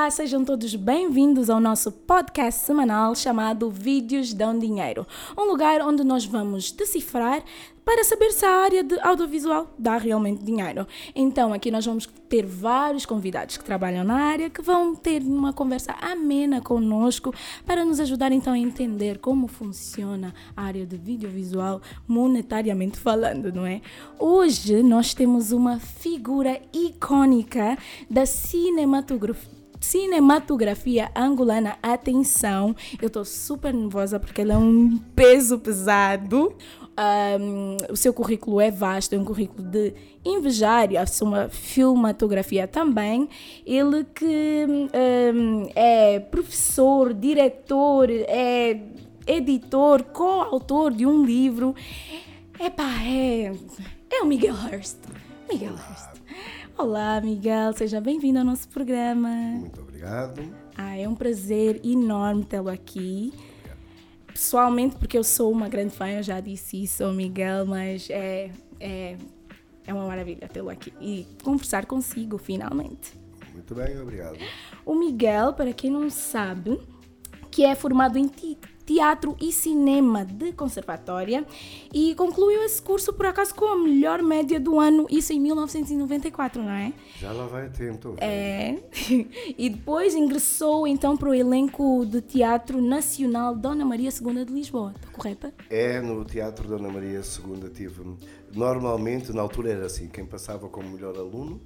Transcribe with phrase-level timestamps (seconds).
[0.00, 6.02] Olá, sejam todos bem-vindos ao nosso podcast semanal chamado Vídeos Dão Dinheiro, um lugar onde
[6.02, 7.44] nós vamos decifrar
[7.84, 10.86] para saber se a área de audiovisual dá realmente dinheiro.
[11.14, 15.52] Então, aqui nós vamos ter vários convidados que trabalham na área que vão ter uma
[15.52, 17.34] conversa amena conosco
[17.66, 23.66] para nos ajudar então a entender como funciona a área de audiovisual monetariamente falando, não
[23.66, 23.82] é?
[24.18, 27.76] Hoje nós temos uma figura icônica
[28.08, 31.78] da cinematografia cinematografia angolana.
[31.82, 36.54] Atenção, eu estou super nervosa porque ele é um peso pesado.
[37.40, 43.28] Um, o seu currículo é vasto, é um currículo de invejar, a sua filmatografia também.
[43.64, 48.78] Ele que um, é professor, diretor, é
[49.26, 51.74] editor, coautor de um livro.
[52.58, 53.52] Epá, é,
[54.10, 54.98] é o Miguel Hurst.
[55.50, 56.09] Miguel Hurst.
[56.80, 59.28] Olá, Miguel, seja bem-vindo ao nosso programa.
[59.28, 60.40] Muito obrigado.
[60.74, 63.34] Ah, é um prazer enorme tê-lo aqui.
[64.28, 68.50] Pessoalmente, porque eu sou uma grande fã, eu já disse isso ao Miguel, mas é,
[68.80, 69.18] é,
[69.86, 73.12] é uma maravilha tê-lo aqui e conversar consigo, finalmente.
[73.52, 74.38] Muito bem, obrigado.
[74.86, 76.80] O Miguel, para quem não sabe,
[77.50, 78.26] que é formado em
[78.90, 81.46] Teatro e Cinema de Conservatória
[81.94, 86.60] e concluiu esse curso por acaso com a melhor média do ano, isso em 1994,
[86.60, 86.92] não é?
[87.20, 88.16] Já lá vai tempo.
[88.20, 88.78] É.
[89.56, 94.92] E depois ingressou então para o elenco de Teatro Nacional Dona Maria II de Lisboa,
[94.96, 95.54] está correta?
[95.68, 98.02] É, no Teatro Dona Maria II tive.
[98.52, 101.60] Normalmente, na altura era assim, quem passava como melhor aluno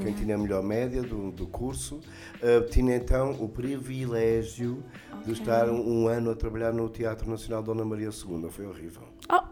[0.00, 5.24] quem tinha a melhor média do, do curso, uh, tinha então o privilégio okay.
[5.24, 8.48] de estar um, um, ano a trabalhar no Teatro Nacional Dona Maria II.
[8.50, 9.02] Foi horrível.
[9.30, 9.42] Oh,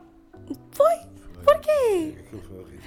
[0.70, 0.86] foi?
[1.32, 1.44] foi?
[1.44, 2.14] Por quê?
[2.18, 2.80] Aquilo foi horrível.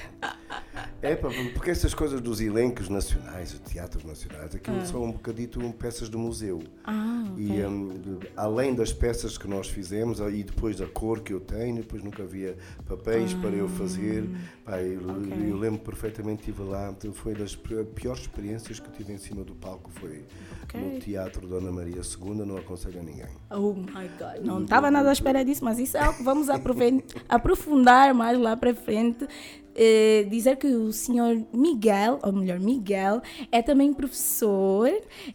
[1.03, 4.85] É, porque essas coisas dos elencos nacionais, os teatros nacionais, aquilo ah.
[4.85, 6.63] são um bocadito peças de museu.
[6.85, 7.45] Ah, okay.
[7.45, 11.75] E um, além das peças que nós fizemos, e depois a cor que eu tenho,
[11.75, 12.55] depois nunca havia
[12.87, 13.41] papéis ah.
[13.41, 14.23] para eu fazer.
[14.63, 15.51] Pá, eu, okay.
[15.51, 19.53] eu, lembro perfeitamente, estive lá, foi das piores experiências que eu tive em cima do
[19.55, 20.23] palco, foi
[20.63, 20.79] okay.
[20.79, 23.27] no Teatro Dona Maria II, não aconselho a ninguém.
[23.49, 26.47] Oh my God, não estava nada à espera disso, mas isso é algo que vamos
[27.27, 29.27] aprofundar mais lá para frente.
[29.75, 34.89] Eh, dizer que o senhor Miguel, ou melhor, Miguel, é também professor.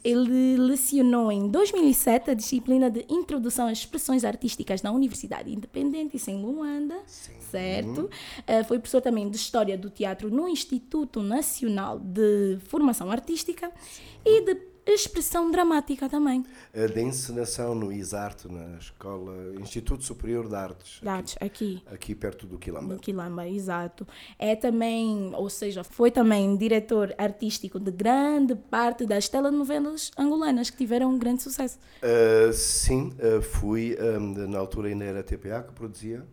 [0.05, 6.31] Ele lecionou em 2007 a disciplina de Introdução às Expressões Artísticas na Universidade Independente, isso
[6.31, 7.33] em Luanda, Sim.
[7.51, 8.11] certo?
[8.41, 14.03] Uh, foi professor também de História do Teatro no Instituto Nacional de Formação Artística Sim.
[14.25, 14.55] e de
[14.93, 16.45] expressão dramática também.
[16.73, 21.01] Da encenação no ISART, na Escola Instituto Superior de Artes.
[21.01, 22.15] De Artes, aqui, aqui.
[22.15, 22.95] Perto do Quilamba.
[22.95, 24.07] No Quilamba, exato.
[24.39, 30.77] É também, ou seja, foi também diretor artístico de grande parte das telenovelas angolanas que
[30.77, 31.79] tiveram um grande sucesso.
[32.03, 36.25] Uh, sim, uh, fui, um, na altura ainda era a TPA que produzia.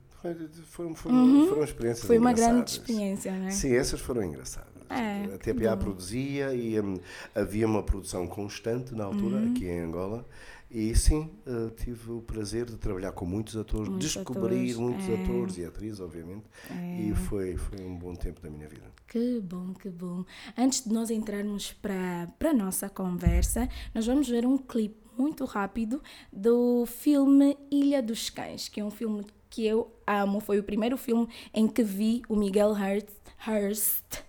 [0.65, 1.47] Foram, foram, uhum.
[1.47, 3.51] foram experiências Foi uma grande experiência, não é?
[3.51, 4.74] Sim, essas foram engraçadas.
[4.89, 6.97] É, a TPA produzia e um,
[7.33, 9.51] havia uma produção constante na altura, uhum.
[9.51, 10.25] aqui em Angola.
[10.69, 15.07] E sim, uh, tive o prazer de trabalhar com muitos atores, muitos descobrir atores, muitos
[15.07, 15.23] é.
[15.23, 16.43] atores e atrizes, obviamente.
[16.69, 17.01] É.
[17.01, 18.83] E foi, foi um bom tempo da minha vida.
[19.07, 20.25] Que bom, que bom.
[20.57, 26.01] Antes de nós entrarmos para a nossa conversa, nós vamos ver um clipe muito rápido
[26.33, 30.39] do filme Ilha dos Cães, que é um filme que eu amo.
[30.39, 33.07] Foi o primeiro filme em que vi o Miguel Hurst,
[33.47, 34.25] Hurst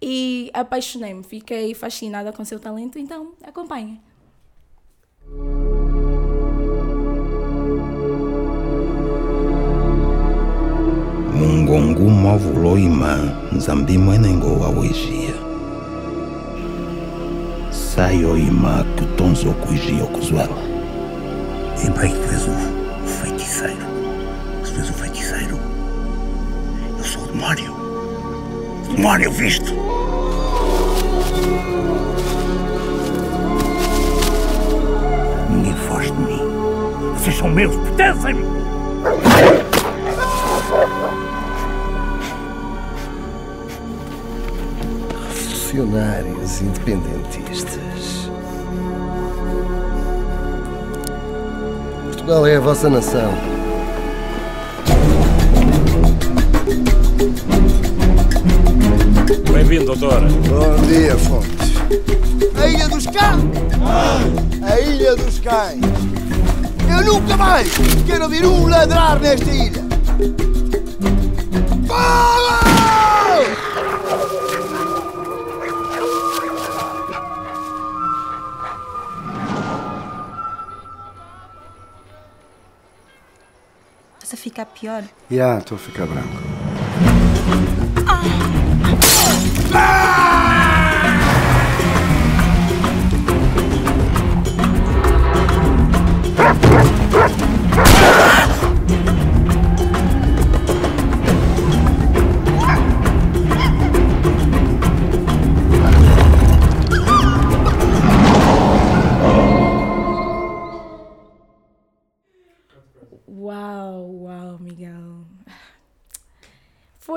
[0.00, 4.00] e apaixonei-me, fiquei fascinada com seu talento, então acompanhe.
[11.38, 13.14] mungongu mavulo ima
[13.52, 15.34] nzambi mwene ngowa wijia
[17.70, 20.58] sayo ima kutonzo kuijia okuzwela
[21.84, 22.54] e bem que tu és o
[23.06, 23.86] feiticeiro
[24.64, 25.58] se tu és o feiticeiro
[26.98, 27.77] eu sou o demónio
[28.94, 29.74] demónio visto
[35.50, 36.40] Ninguém foge de mim.
[37.14, 38.58] Vocês são meus, pertencem-me!
[45.78, 48.30] Revolucionários independentistas.
[52.04, 53.57] Portugal é a vossa nação.
[59.68, 60.22] Bem-vindo, doutor.
[60.22, 61.76] Bom dia, Fontes.
[62.58, 64.62] A Ilha dos Cães!
[64.62, 65.82] A Ilha dos Cães!
[66.90, 67.68] Eu nunca mais
[68.06, 69.84] quero ouvir um ladrar nesta ilha!
[71.86, 72.60] Fala!
[84.14, 85.02] Estás a ficar pior?
[85.02, 87.77] Já, yeah, estou a ficar branco.
[89.78, 90.17] Uau,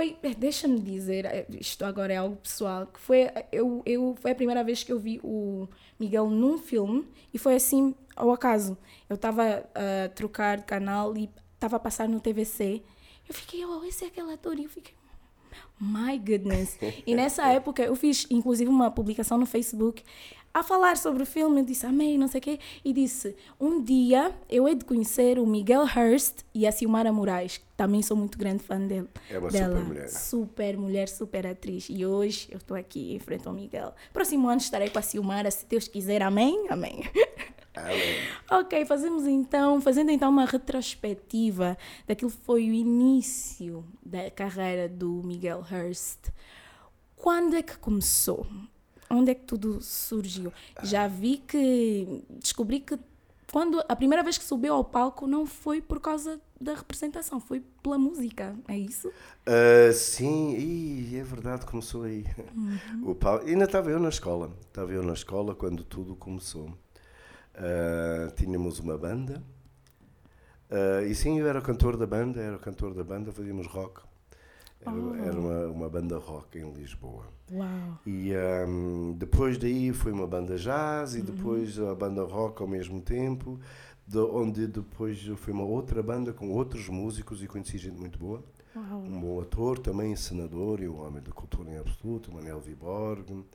[0.02, 4.36] Foi, deixa-me dizer, eh, isto agora é algo pessoal, que foi, eu, eu, foi a
[4.36, 5.68] primeira vez que eu vi o
[6.00, 8.76] Miguel num filme e foi assim, ao acaso.
[9.08, 12.82] Eu estava a trocar de canal e estava a passar no TVC.
[13.30, 14.58] Eu fiquei, oh, esse é aquele ator.
[14.58, 14.96] E eu fiquei,
[15.80, 16.80] my goodness.
[17.06, 20.04] e nessa época eu fiz, inclusive, uma publicação no Facebook
[20.54, 23.82] a falar sobre o filme, eu disse amém, não sei o quê, e disse, um
[23.82, 28.18] dia eu hei de conhecer o Miguel Hurst e a Silmara Moraes, que também sou
[28.18, 29.08] muito grande fã dele.
[29.30, 29.76] É uma dela.
[29.76, 30.10] super mulher.
[30.10, 31.88] Super mulher, super atriz.
[31.90, 33.94] E hoje eu estou aqui em frente ao Miguel.
[34.12, 36.68] Próximo ano estarei com a Silmara, se Deus quiser, amém?
[36.70, 37.04] Amém.
[37.74, 38.18] Amém.
[38.52, 45.22] ok, fazemos então, fazendo então uma retrospectiva daquilo que foi o início da carreira do
[45.24, 46.30] Miguel Hurst.
[47.16, 48.46] Quando é que começou?
[49.12, 50.54] Onde é que tudo surgiu?
[50.84, 52.98] Já vi que descobri que
[53.52, 57.62] quando a primeira vez que subiu ao palco não foi por causa da representação, foi
[57.84, 59.10] pela música, é isso?
[59.10, 62.26] Uh, sim, Ih, é verdade, começou aí.
[63.04, 66.70] O Paulo, ainda estava eu na escola, estava eu na escola quando tudo começou.
[67.54, 69.44] Uh, tínhamos uma banda,
[70.70, 74.02] uh, e sim, eu era cantor da banda, era cantor da banda, fazíamos rock.
[74.86, 75.16] Era, Oh.
[75.16, 77.26] era uma, uma banda rock em Lisboa.
[77.52, 78.00] Uau!
[78.06, 78.32] E
[78.68, 81.20] um, depois daí foi uma banda jazz Uhum.
[81.20, 83.60] e depois a banda rock ao mesmo tempo,
[84.08, 88.44] de onde depois foi uma outra banda com outros músicos e conheci gente muito boa.
[88.76, 89.02] Uau!
[89.02, 93.46] Um bom ator, também senador e um homem da cultura em absoluto, Manel Viborg,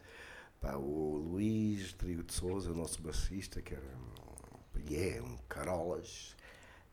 [0.61, 3.83] pá, o Luís Trigo de Souza, nosso bassista, que era
[4.89, 6.37] e é um carolas,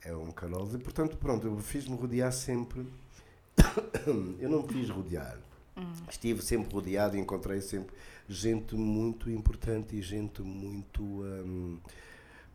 [0.04, 0.74] é um carolas.
[0.74, 2.88] E portanto, pronto, eu fiz-me rodear sempre.
[4.40, 5.38] eu não me fiz rodear.
[6.10, 7.96] Estive sempre rodeado e encontrei sempre
[8.28, 11.80] gente muito importante e gente muito hum,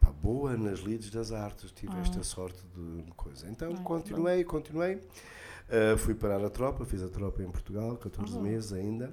[0.01, 1.73] pá, boa nas lides das artes.
[1.73, 3.49] Tive esta sorte de coisa.
[3.49, 4.97] Então continuei, continuei.
[5.69, 9.13] Uh, fui parar a tropa, fiz a tropa em Portugal, 14 meses ainda.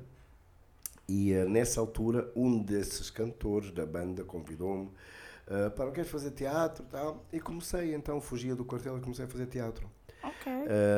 [1.08, 6.86] E uh, nessa altura, um desses cantores da banda convidou-me uh, para queres fazer teatro
[6.88, 7.25] e tal.
[7.34, 9.90] E comecei, então fugia do quartel e comecei a fazer teatro.
[10.27, 10.51] Ok.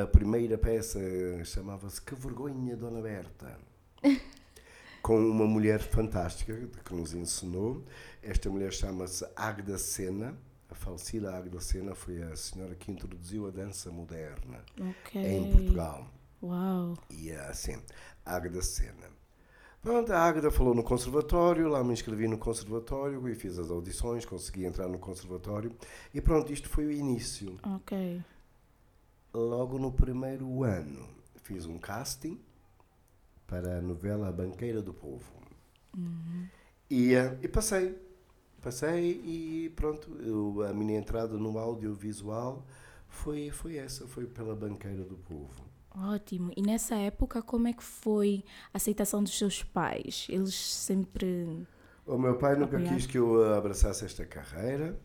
[0.04, 1.00] A primeira peça
[1.46, 3.58] chamava-se Que Vergonha, Dona Berta.
[5.02, 6.54] Com uma mulher fantástica
[6.84, 7.84] que nos ensinou.
[8.22, 10.36] Esta mulher chama-se Agda Sena.
[10.70, 15.22] A falecida Agda Sena foi a senhora que introduziu a dança moderna Ok.
[15.22, 16.08] em Portugal.
[16.44, 16.94] Uau!
[17.10, 17.78] E é assim,
[18.26, 19.08] Águeda Sena.
[19.82, 24.26] Pronto, a Águeda falou no conservatório, lá me inscrevi no conservatório e fiz as audições,
[24.26, 25.72] consegui entrar no conservatório.
[26.14, 27.58] E pronto, isto foi o início.
[27.64, 28.22] Ok.
[29.34, 31.08] Logo no primeiro ano,
[31.44, 32.40] fiz um casting
[33.46, 35.32] para a novela Banqueira do Povo.
[36.90, 37.98] E, eh, e passei.
[38.62, 42.66] Passei e pronto, eu- a minha entrada no audiovisual
[43.08, 45.66] foi, foi essa, foi pela Banqueira do Povo.
[45.96, 46.52] Ótimo.
[46.56, 48.44] E nessa época, como é que foi
[48.74, 50.28] a aceitação dos seus pais?
[50.30, 51.66] Eles sempre.
[52.06, 52.94] O meu pai nunca Apoiar.
[52.94, 55.00] quis que eu abraçasse esta carreira.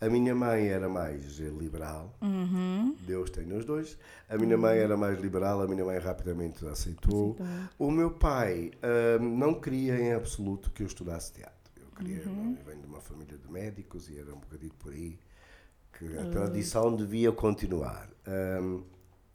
[0.00, 2.14] A minha mãe era mais liberal.
[2.22, 2.96] Uhum.
[3.00, 3.98] Deus tem os dois.
[4.28, 7.36] A minha mãe era mais liberal, a minha mãe rapidamente aceitou.
[7.78, 11.54] O meu pai ah, não queria em absoluto que eu estudasse teatro.
[11.76, 12.56] Eu queria, Uhum.
[12.58, 15.18] eu venho de uma família de médicos e era um bocadinho por aí
[15.98, 18.08] que a tradição devia continuar.
[18.26, 18.80] Ah,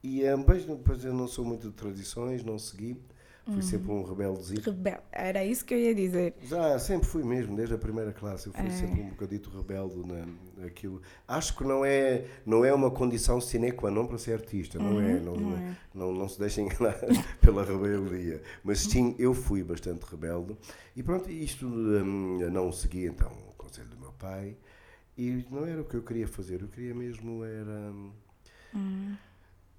[0.01, 2.99] e ah, pois, pois eu não sou muito de tradições, não segui.
[3.45, 4.59] Fui sempre um rebeldezinho.
[4.59, 4.99] Rebel.
[5.11, 6.33] Era isso que eu ia dizer.
[6.43, 8.47] Já, sempre fui mesmo, desde a primeira classe.
[8.47, 8.69] Eu fui É.
[8.71, 10.25] sempre um bocadito rebelde na,
[10.63, 10.99] naquilo.
[11.27, 14.99] Acho que não é, não é uma condição sine qua non para ser artista, não
[14.99, 15.19] é?
[15.19, 15.77] Não, não não, é.
[15.93, 16.97] não, não se deixem enganar
[17.39, 18.41] pela rebeldia.
[18.63, 20.57] Mas sim, eu fui bastante rebelde.
[20.95, 24.57] E pronto, isto hum, não segui então o conselho do meu pai.
[25.15, 27.93] E não era o que eu queria fazer, eu queria mesmo era.
[28.73, 29.15] hum,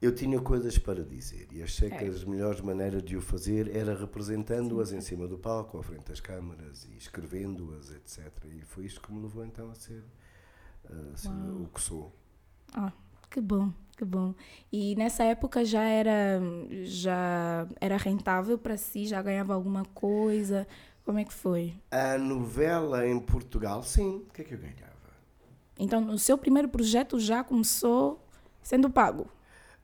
[0.00, 2.08] Eu tinha coisas para dizer e achei que É.
[2.08, 6.20] as melhores maneiras de o fazer era representando-as em cima do palco, à frente das
[6.20, 8.30] câmaras e escrevendo-as, etc.
[8.54, 10.04] E foi isto que me levou então a ser
[11.14, 11.30] assim,
[11.62, 12.14] o que sou.
[12.74, 12.92] Ah,
[13.30, 14.34] que bom, que bom.
[14.70, 16.40] E nessa época já era,
[16.84, 19.06] já era rentável para si?
[19.06, 20.68] Já ganhava alguma coisa?
[21.06, 21.74] Como é que foi?
[21.90, 24.84] A novela em Portugal, sim, o que é que eu ganhava?
[25.78, 28.22] Então, o seu primeiro projeto já começou
[28.62, 29.26] sendo pago?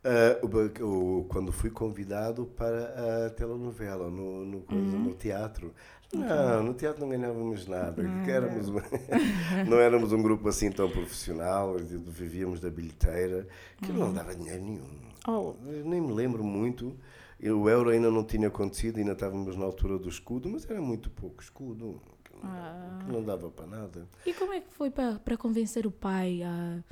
[0.05, 5.05] Ah, o o- quando fui convidado para a telenovela, no, no, coisa- Uhum.
[5.05, 5.73] no teatro.
[6.13, 8.03] Não, no teatro não ganhávamos nada.
[8.25, 8.75] que éramos, um-
[9.71, 13.47] não éramos um grupo assim tão profissional, vivíamos da bilheteira,
[13.81, 14.85] que não dava dinheiro nenhum.
[15.27, 15.55] Oh.
[15.85, 16.97] Nem me lembro muito.
[17.41, 21.11] O euro ainda não tinha acontecido, ainda estávamos na altura do escudo, mas era muito
[21.11, 22.99] pouco escudo, que não, Ah.
[23.05, 24.07] que não dava para nada.
[24.27, 26.83] E como é que foi para para convencer o pai a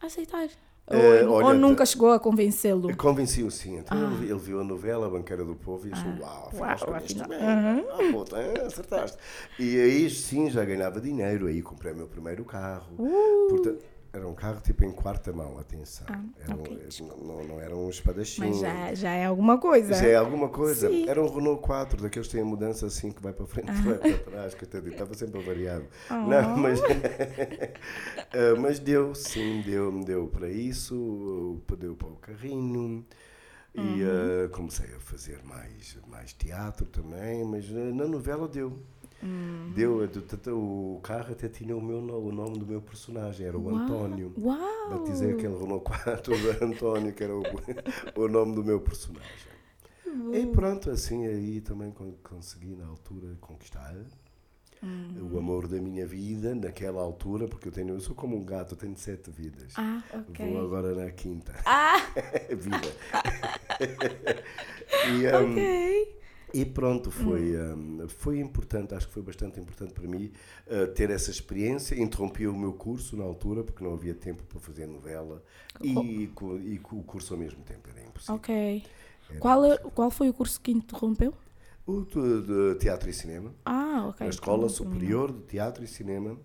[0.00, 0.48] aceitar?
[0.84, 0.98] Ou,
[1.34, 2.94] olha, ou nunca chegou a convencê-lo?
[2.96, 3.76] Convenciu sim.
[3.78, 6.68] Então ele vi- ele viu a novela, a Banqueira do Povo, e achou: Uau, afinal
[6.68, 7.28] Uau, afinal.
[7.28, 7.38] bem.
[7.40, 9.16] Ah, puta, é, acertaste.
[9.58, 11.46] E aí sim já ganhava dinheiro.
[11.46, 12.96] Aí comprei o meu primeiro carro.
[13.48, 13.78] Portanto,
[14.12, 16.06] era um carro tipo em quarta mão, atenção.
[16.38, 16.88] era um, ok.
[17.00, 18.42] não, não era um espadachim.
[18.42, 19.94] Mas já, já é alguma coisa.
[19.94, 20.90] Já é alguma coisa.
[20.90, 21.08] Sim.
[21.08, 23.82] Era um Renault 4, daqueles que têm a mudança assim que vai para frente e
[23.82, 25.86] vai para trás, que até estava sempre avariado.
[26.10, 33.06] Não, mas, Ah, mas deu, sim, deu, deu para isso, deu para o carrinho.
[33.74, 38.76] E ah, comecei a fazer mais, mais teatro também, mas ah, na novela deu.
[39.74, 43.68] Deu, ah, o carro até tinha o, meu, o nome do meu personagem, era o
[43.70, 44.32] António.
[44.38, 44.90] Uau!
[44.90, 47.42] Batizei aquele Renault 4 de António, que era o,
[48.16, 49.52] o nome do meu personagem.
[50.32, 53.94] E pronto, assim aí também con- consegui na altura conquistar
[55.32, 58.72] o amor da minha vida, naquela altura, porque eu tenho, eu sou como um gato,
[58.74, 59.74] eu tenho sete vidas.
[59.76, 60.46] Ah, ok.
[60.46, 61.54] Vou agora na quinta.
[61.64, 61.96] Ah,
[62.50, 62.88] Vida.
[65.14, 66.21] e, um, ok.
[66.54, 70.30] E pronto, foi, hum, foi importante, acho que foi bastante importante para mim
[70.66, 71.94] uh, ter essa experiência.
[72.00, 75.42] Interrompi o meu curso na altura, porque não havia tempo para fazer novela
[75.80, 78.34] e, co- e co- o curso ao mesmo tempo, era impossível.
[78.36, 78.84] Ok.
[79.40, 81.32] Qual, é- qual foi o curso que interrompeu?
[81.86, 84.24] O de, de teatro e cinema, Ah, ok.
[84.26, 86.38] na Escola Superior de Teatro e Cinema,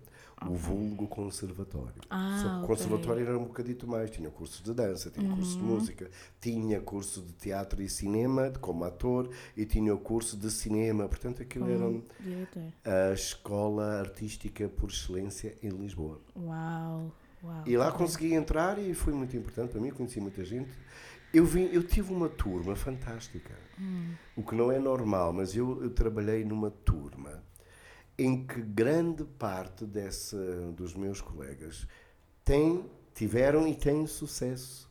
[0.46, 2.00] o vulgo conservatório.
[2.08, 5.56] Ah, Só que o conservatório era um bocadito mais, tinha cursos de dança, tinha cursos
[5.56, 10.50] de música, tinha curso de teatro e cinema como ator e tinha o curso de
[10.50, 12.62] cinema, portanto aquilo era Diretor.
[12.84, 16.20] a escola artística por excelência em Lisboa.
[16.36, 17.62] Uau, uau.
[17.66, 20.70] E lá consegui entrar e foi muito importante para mim, conheci muita gente.
[21.32, 23.54] Eu, vim, eu tive uma turma fantástica,
[24.34, 27.42] o que não é normal, mas eu, eu trabalhei numa turma
[28.18, 30.36] em que grande parte dessa,
[30.72, 31.86] dos meus colegas
[32.44, 32.84] tem,
[33.14, 34.88] tiveram e têm sucesso,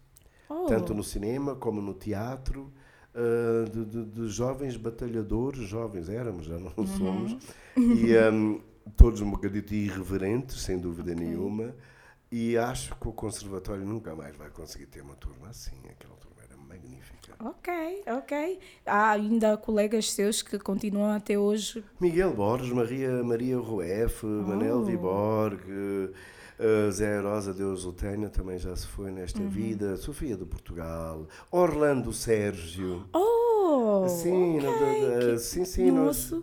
[0.49, 2.71] Oh, tanto no cinema como no teatro,
[3.13, 7.37] ah, de, de- de jovens batalhadores, jovens éramos, já não somos,
[7.91, 8.59] e ahm,
[8.95, 11.75] todos um bocadito irreverentes, sem dúvida nenhuma,
[12.31, 16.36] e acho que o conservatório nunca mais vai conseguir ter uma turma assim, aquela turma
[16.81, 17.35] magnífica.
[17.39, 18.59] Ok, ok.
[18.85, 21.83] Há ainda colegas seus que continuam até hoje.
[21.99, 25.61] Miguel Borges, Maria, Maria Rueff, Manel Viborg,
[26.59, 31.27] eh, Zé Rosa, Deus o tenha, também já se foi nesta vida, Sofia de Portugal,
[31.51, 33.05] Orlando Sérgio.
[33.13, 34.07] Oh!
[34.09, 36.33] sim, não- ok, da- da- que- sim, sim, nós,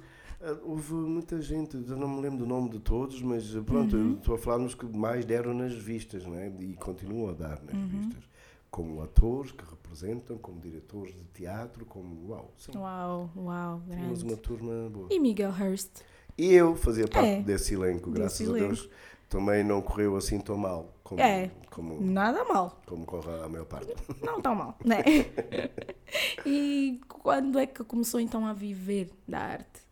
[0.63, 4.15] houve muita gente, eu não me lembro do nome de todos, mas eh, pronto, Uhum.
[4.15, 6.49] estou a falar nos que mais deram nas vistas, não é?
[6.61, 7.89] E continuam a dar nas Uhum.
[7.89, 8.25] vistas.
[8.75, 12.31] Como atores que representam, como diretores de teatro, como.
[12.31, 12.73] Uau, sim.
[12.77, 14.25] Uau, uau, Tínhamos grande.
[14.25, 15.07] uma turma boa.
[15.13, 16.01] E Miguel Hurst?
[16.37, 18.91] E eu fazia parte É, desse elenco, graças desse a Deus.
[19.29, 21.53] Também não correu assim tão mal como, É.
[21.71, 22.81] como, Nada mal.
[22.85, 23.95] como corre a maior parte.
[24.21, 24.97] Não tão mal, né?
[26.45, 29.83] e quando é que começou então a viver da arte?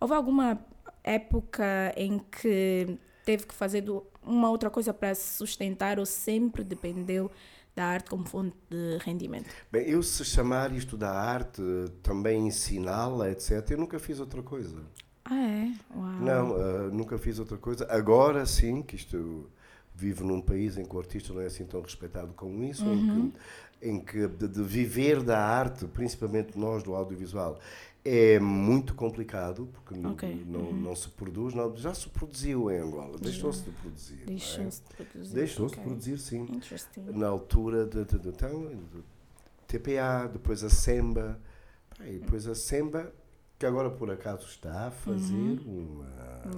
[0.00, 0.58] Houve alguma
[1.04, 6.64] época em que teve que fazer do- uma outra coisa para se sustentar ou sempre
[6.64, 7.30] dependeu
[7.74, 9.48] da arte como fonte de rendimento?
[9.70, 11.62] Bem, eu se chamar isto da arte,
[12.02, 14.82] também ensiná-la, etc., eu nunca fiz outra coisa.
[15.24, 15.72] Ah, é?
[15.94, 16.10] Uau.
[16.20, 17.86] Não, ah, nunca fiz outra coisa.
[17.90, 19.48] Agora sim, que isto
[19.94, 22.94] vivo num país em que o artista não é assim tão respeitado como isso, Uhum.
[23.26, 23.36] em que,
[23.82, 27.58] em que de, de viver da arte, principalmente nós do audiovisual,
[28.04, 30.28] é muito complicado, porque não- Ok.
[30.28, 30.44] Uhum.
[30.46, 34.16] não, não se produz, não- já se produziu em Angola, deixou-se de produzir.
[34.16, 34.26] não é?
[34.26, 35.34] Deixou-se de produzir.
[35.34, 35.88] Deixou-se de Ok.
[35.90, 36.42] produzir, sim.
[36.42, 37.00] Interesting.
[37.12, 39.04] Na altura de, de, de- então, do
[39.66, 41.38] TPA, depois a Semba,
[42.04, 43.12] e depois a Semba,
[43.62, 46.50] que agora por acaso está a fazer uma, Ah,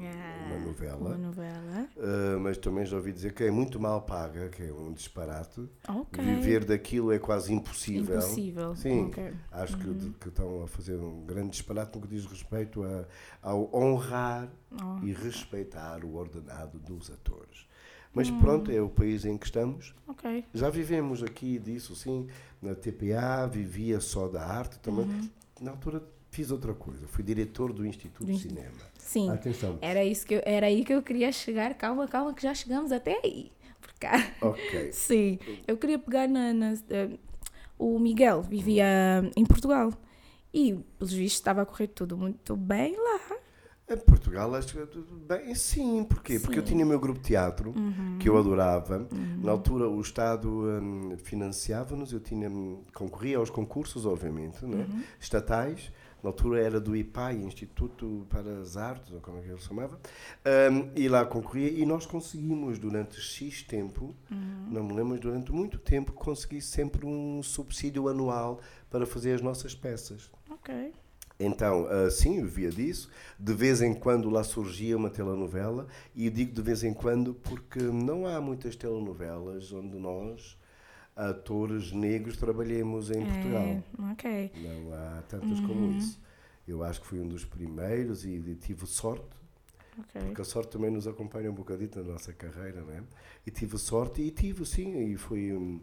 [0.46, 1.87] uma novela, Uma novela.
[1.99, 5.68] ah, mas também já ouvi dizer que é muito mal paga, que é um disparate.
[5.87, 6.25] Ok.
[6.25, 8.16] Viver daquilo é quase impossível.
[8.16, 8.75] Impossível.
[8.75, 9.23] Sim, Ok.
[9.23, 9.34] Uhum.
[9.52, 13.04] acho que, de- que estão a fazer um grande disparate no que diz respeito a,
[13.42, 15.04] ao honrar Oh.
[15.04, 17.66] e respeitar o ordenado dos atores.
[18.14, 18.40] Mas Hum.
[18.40, 19.94] pronto, é o país em que estamos.
[20.08, 20.42] Ok.
[20.54, 22.28] Já vivemos aqui disso, sim.
[22.62, 25.04] Na TPA vivia só da arte também.
[25.04, 25.30] Uhum.
[25.61, 26.02] Na altura
[26.34, 27.06] fiz outra coisa.
[27.06, 28.76] Fui diretor do Instituto de Cinema.
[28.98, 29.30] Sim.
[29.30, 29.78] Atenção.
[29.80, 31.74] Era, isso que eu, era aí que eu queria chegar.
[31.74, 33.52] Calma, calma, que já chegamos até aí.
[33.80, 34.16] Por cá.
[34.40, 34.90] Ok.
[34.92, 35.38] Sim.
[35.66, 36.52] Eu queria pegar na.
[36.52, 37.10] na- eh,
[37.78, 38.86] o Miguel vivia
[39.36, 39.92] em Portugal
[40.52, 43.36] e, pelos vistos, estava a correr tudo muito bem lá.
[43.90, 46.38] Em Portugal, acho que tudo bem, sim, porquê?
[46.40, 46.68] Porque eu Sim.
[46.72, 48.16] tinha o meu grupo de teatro, Uhum.
[48.18, 49.06] que eu adorava.
[49.42, 52.48] Na altura, o Estado hum, financiava-nos, eu tinha,
[52.94, 54.86] concorria aos concursos, obviamente, né?
[54.88, 55.02] Uhum.
[55.20, 55.92] estatais.
[56.24, 60.00] Na altura era do IPAI, Instituto para as Artes, ou como é que ele chamava.
[60.72, 64.68] Hum, e lá concorria e nós conseguimos, durante X tempo, Uhum.
[64.70, 68.58] não me lembro, mas durante muito tempo, consegui sempre um subsídio anual
[68.90, 70.30] para fazer as nossas peças.
[70.50, 70.92] Ok.
[71.38, 73.10] Então, ah, sim, eu via disso.
[73.38, 77.80] De vez em quando lá surgia uma telenovela, e digo de vez em quando porque
[77.80, 80.56] não há muitas telenovelas onde nós,
[81.16, 83.62] atores negros, trabalhemos em Portugal.
[83.62, 84.52] É, ok.
[84.56, 86.21] Não há tantas como isso.
[86.66, 89.26] Eu acho que fui um dos primeiros e, tive sorte,
[89.99, 90.23] ok.
[90.23, 93.02] porque a sorte também nos acompanha um bocadito na nossa carreira, não é?
[93.47, 95.52] E tive sorte e tive, sim, e foi.
[95.52, 95.80] hum,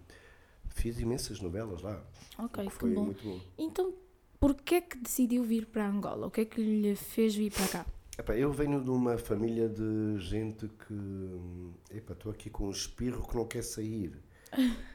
[0.69, 2.01] fiz imensas novelas lá.
[2.37, 3.05] Ok, foi bom.
[3.05, 3.39] muito bom.
[3.57, 3.93] Então,
[4.39, 6.27] por que é que decidiu vir para Angola?
[6.27, 7.85] O que é que lhe fez vir para cá?
[8.17, 10.93] Epá, eu venho de uma família de gente que.
[10.93, 14.17] hum, Epá, estou aqui com um espirro que não quer sair.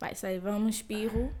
[0.00, 1.32] Vai, sei, vamos, espirro.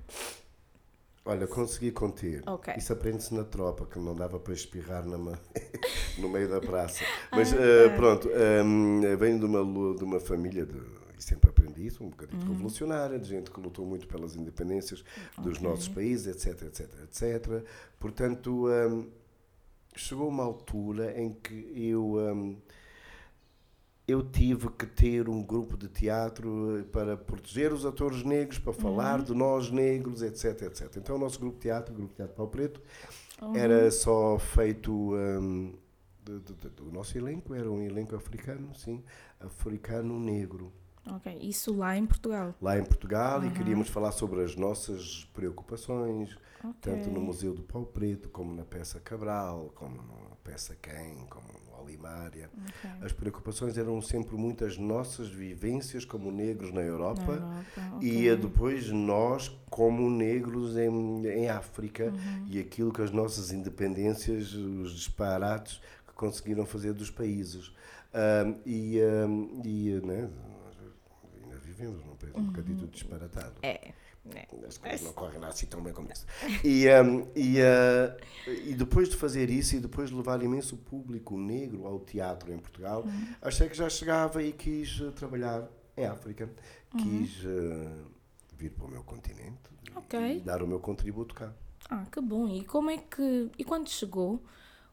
[1.24, 2.42] Olha, consegui conter.
[2.46, 2.72] Ok.
[2.78, 5.38] Isso aprende-se na tropa, que não dava para espirrar na ma-
[6.18, 7.04] no meio da praça.
[7.30, 7.96] Mas Ah, eh, tá.
[7.96, 8.28] pronto,
[8.64, 10.78] hum, venho de uma, de uma família de.
[11.18, 12.52] E sempre aprendi isso, um bocadinho Uhum.
[12.52, 15.04] revolucionária, de gente que lutou muito pelas independências
[15.36, 15.68] dos Ok.
[15.68, 17.64] nossos países, etc, etc, etc.
[17.98, 19.10] Portanto, hum,
[19.96, 22.14] chegou uma altura em que eu.
[22.16, 22.56] hum,
[24.08, 28.72] eu tive que ter um grupo de teatro eh, para proteger os atores negros, para
[28.72, 30.96] falar de nós negros, etc, etc.
[30.96, 32.80] Então o nosso grupo de teatro, o grupo de teatro Pau Preto,
[33.54, 35.12] era só feito
[36.24, 39.02] de- de- do nosso elenco, era um elenco africano, sim,
[39.40, 40.72] africano negro.
[41.10, 42.54] Ok, isso lá em Portugal.
[42.60, 46.74] Lá em Portugal e queríamos falar sobre as nossas preocupações, Ok.
[46.82, 51.48] tanto no Museu do Pau Preto, como na peça Cabral, como na peça Quem, como
[51.88, 52.50] no Olimária.
[52.68, 52.90] Ok.
[53.00, 58.28] As preocupações eram sempre muito as nossas vivências como negros na Europa, Na Europa, e
[58.28, 58.28] ok.
[58.30, 62.46] eh, depois nós como negros em, em África Uhum.
[62.48, 67.72] e aquilo que as nossas independências, os disparates que conseguiram fazer dos países.
[68.12, 70.22] Ahm, e, ahm, e né,
[70.64, 70.76] nós
[71.42, 73.52] ainda vivemos num país um bocadito disparatado.
[73.62, 73.68] Uhum.
[73.68, 73.92] É,
[74.36, 74.46] é.
[74.66, 76.26] As coisas não correm lá assim tão bem como isso.
[76.64, 78.16] E, um, e, uh,
[78.66, 82.58] e depois de fazer isso e depois de levar imenso público negro ao teatro em
[82.58, 83.26] Portugal, Uhum.
[83.42, 86.48] achei que já chegava e quis uh, trabalhar em África.
[86.94, 87.00] Uhum.
[87.20, 88.06] Quis uh,
[88.56, 89.58] vir para o meu continente
[89.96, 90.36] Ok.
[90.36, 91.52] e dar o meu contributo cá.
[91.90, 92.48] Ah, que bom.
[92.48, 93.50] E como é que.
[93.58, 94.42] E quando chegou,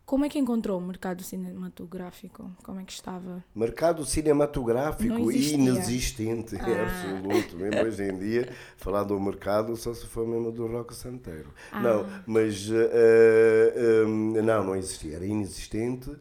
[0.05, 2.51] como é que encontrou o mercado cinematográfico?
[2.63, 3.43] Como é que estava?
[3.55, 6.83] Mercado cinematográfico inexistente, é Ah.
[6.83, 7.55] absoluto.
[7.57, 11.51] Mesmo hoje em dia, falar do mercado só se for mesmo do rock santeiro.
[11.71, 11.81] Ah.
[11.81, 16.11] Não, mas eh, eh, hum, não, não existia, era inexistente.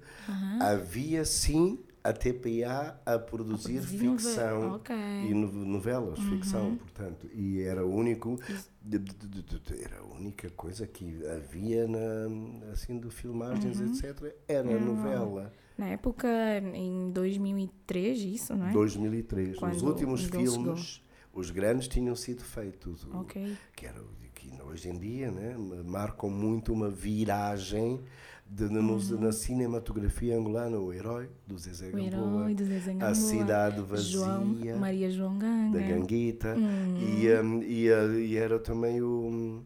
[0.61, 4.95] Havia sim a TPA a produzir ficção novela, ok.
[4.95, 5.25] Uhum.
[5.25, 8.38] e no- novelas, ficção, portanto, e era o único,
[8.83, 13.87] de- de- de- era a única coisa que havia na, assim de filmagens, Uhum.
[13.87, 14.35] etc.
[14.47, 15.51] Era a novela.
[15.79, 16.29] Na época,
[16.75, 18.73] em 2003, isso, não é?
[18.73, 19.59] 2003.
[19.59, 23.03] Quando Os últimos filmes, os grandes tinham sido feitos.
[23.05, 23.57] o- Ok.
[23.75, 24.01] Que, era,
[24.35, 28.01] que hoje em dia né, marcam muito uma viragem
[28.47, 30.79] de, de- nos- na cinematografia angolana.
[30.79, 32.07] O herói do Zezé Uhum.
[32.07, 34.45] O Gamboa, A Cidade Vazia, João,
[34.79, 35.79] Maria João Ganga.
[35.79, 36.55] da Ganguita.
[36.55, 36.97] Uhum.
[37.19, 39.63] E, um, e, e era também o,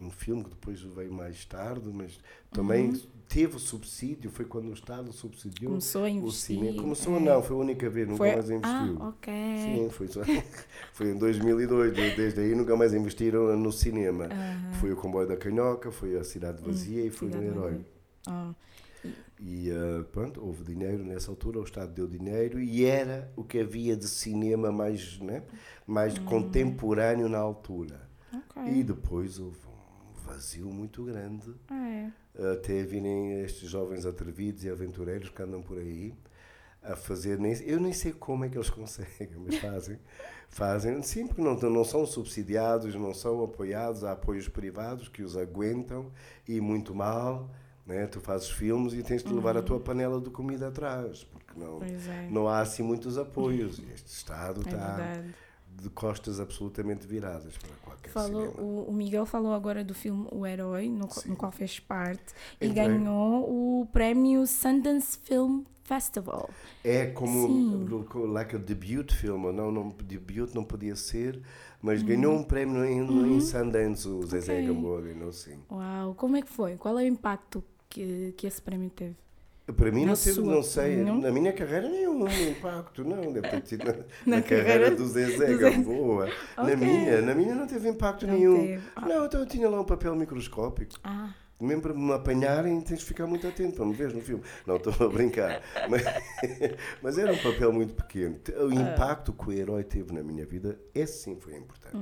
[0.00, 2.18] um filme que depois veio mais tarde, mas
[2.50, 2.92] também
[3.28, 4.30] teve subsídio.
[4.30, 5.78] Foi quando o Estado subsidiou Uhum.
[5.78, 6.82] Começou a o investir, cinema.
[6.82, 7.20] Começou, é.
[7.20, 8.32] não, foi a única vez, nunca Foi...
[8.32, 8.96] mais investiu.
[9.00, 9.32] Ah, ok.
[9.32, 10.20] Sim, foi, só,
[10.92, 14.28] foi em 2002, de- desde aí nunca mais investiram no cinema.
[14.80, 17.80] Foi o Comboio da Canhoca, foi a Cidade Vazia e foi Hum, o Herói.
[18.26, 18.52] Ah,
[19.38, 23.58] E ah, pronto, houve dinheiro nessa altura, o Estado deu dinheiro e era o que
[23.60, 25.42] havia de cinema mais, né,
[25.86, 28.08] mais contemporâneo na altura.
[28.32, 28.40] Hum.
[28.50, 28.62] ok.
[28.64, 32.10] E depois houve um vazio muito grande É.
[32.52, 36.14] até virem estes jovens atrevidos e aventureiros que andam por aí
[36.82, 39.98] a fazer, nem, eu nem sei como é que eles conseguem, mas fazem,
[40.48, 45.36] fazem, sim, porque não, não são subsidiados, não são apoiados, há apoios privados que os
[45.36, 46.12] aguentam
[46.46, 47.50] e muito mal,
[47.86, 48.06] né?
[48.06, 51.76] tu fazes filmes e tens de levar a tua panela de comida atrás, porque não,
[51.78, 51.84] Uhum.
[51.84, 52.28] É.
[52.30, 55.34] não há assim muitos apoios e este Estado É está verdade.
[55.80, 60.46] de costas absolutamente viradas para qualquer Falou, o, o Miguel falou agora do filme O
[60.46, 62.88] Herói, no, qual- no qual fez parte, e Entrei.
[62.88, 63.44] ganhou
[63.82, 66.50] o prémio Sundance Film Festival.
[66.82, 71.40] É como like a debut film, não, não, debut não podia ser,
[71.80, 74.66] mas ganhou um prémio em, em Sundance, o Zezé Ok.
[74.66, 75.60] Gamboa ganhou sim.
[75.70, 76.76] Uau, como é que foi?
[76.76, 79.16] Qual é o impacto que, que esse prémio teve?
[79.76, 81.20] Para mim Na não teve, não sei, não?
[81.20, 83.92] na minha carreira nenhum impacto, não, deve ter tido na,
[84.24, 86.28] Na na carreira, do Zezé do Gamboa.
[86.56, 86.70] Ok.
[86.70, 88.60] Na minha, na minha não teve impacto Não nenhum.
[88.64, 88.82] teve.
[88.94, 89.00] Ah.
[89.08, 90.94] Não, então eu tinha lá um papel microscópico.
[91.02, 94.44] Ah, Mesmo para me apanharem, tens de ficar muito atento para me ver no filme.
[94.66, 95.60] Não, estou a brincar.
[95.90, 96.02] Mas,
[97.02, 98.38] mas era um papel muito pequeno.
[98.68, 101.96] O impacto que o herói teve na minha vida, esse sim foi importante.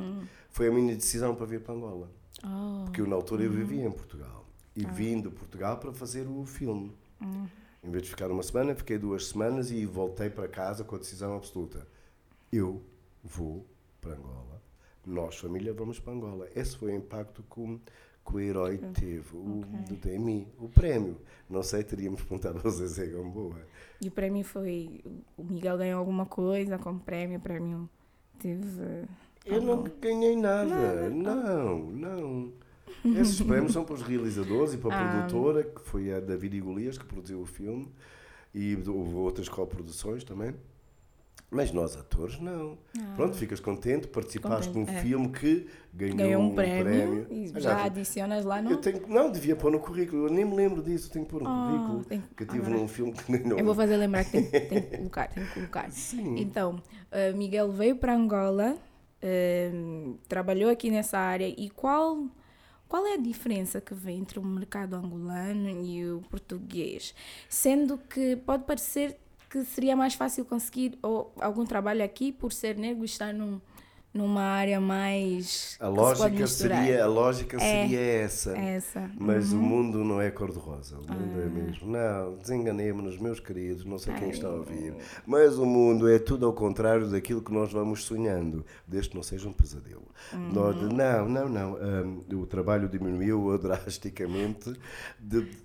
[0.51, 2.11] Foi a minha decisão para vir para Angola.
[2.45, 4.44] oh, Porque eu, na altura eu vivia em Portugal.
[4.77, 6.93] E vim de Portugal para fazer o filme.
[7.83, 10.99] Em vez de ficar uma semana, fiquei duas semanas e voltei para casa com a
[10.99, 11.87] decisão absoluta.
[12.51, 12.83] Eu
[13.23, 13.65] vou
[14.01, 14.63] para Angola.
[15.07, 16.49] Nós, família, vamos para Angola.
[16.57, 17.81] Esse foi o impacto que o,
[18.27, 19.37] que o herói teve.
[19.37, 20.49] O, do em mim.
[20.59, 21.19] O prémio.
[21.49, 23.61] Não sei, teríamos perguntado ao Zezé Gamboa.
[24.01, 25.03] e o prémio foi.
[25.37, 27.39] O Miguel ganhou alguma coisa como prémio?
[27.39, 27.89] O prémio
[28.39, 29.05] teve.
[29.45, 31.11] Eu não ganhei nada.
[31.11, 32.53] Não, não.
[33.05, 35.23] Esses prémios são para os realizadores e para a Ah.
[35.27, 37.89] produtora, que foi a David Golias, que produziu o filme,
[38.55, 40.55] e houve outras coproduções também.
[41.51, 42.77] Mas nós, atores, não.
[43.15, 45.03] Pronto, ficas contente, participaste Contente, num é.
[45.03, 47.27] filme que ganhou, Ganhou um prémio, prémio.
[47.31, 48.73] e Ah, já adicionas lá, não?
[48.73, 50.27] Eu tenho, não, devia pôr no currículo.
[50.27, 52.05] Eu nem me lembro disso, tenho que pôr no Ah, currículo.
[52.07, 53.59] tem- que eu tive agora- num filme que ganhou.
[53.59, 55.89] Eu vou fazer lembrar que tem, tem que colocar, tem que colocar.
[56.37, 58.77] Então, eh, Miguel veio para Angola,
[59.23, 59.71] eh,
[60.29, 62.27] trabalhou aqui nessa área e qual
[62.95, 67.13] qual é a diferença que vê entre o mercado angolano e o português?
[67.49, 69.19] Sendo que pode parecer
[69.51, 70.97] que seria mais fácil conseguir
[71.41, 73.61] algum trabalho aqui por ser negro e estar num,
[74.15, 76.85] numa área mais A se lógica, misturar.
[76.85, 78.57] seria, a lógica É, seria essa.
[78.57, 79.11] essa.
[79.19, 79.59] Mas Uhum.
[79.59, 80.97] o mundo não é cor-de-rosa.
[80.97, 81.43] O mundo Ah.
[81.43, 81.91] é mesmo.
[81.91, 84.57] Não, desenganemos-nos, meus queridos, não sei quem está a Ai.
[84.59, 84.95] ouvir.
[85.27, 89.23] Mas o mundo é tudo ao contrário daquilo que nós vamos sonhando, desde que não
[89.23, 90.07] seja um pesadelo.
[90.33, 90.53] Uhum.
[90.53, 91.75] Nós- não, não, não.
[91.75, 94.73] Hum, o trabalho diminuiu drasticamente.
[95.19, 95.64] De-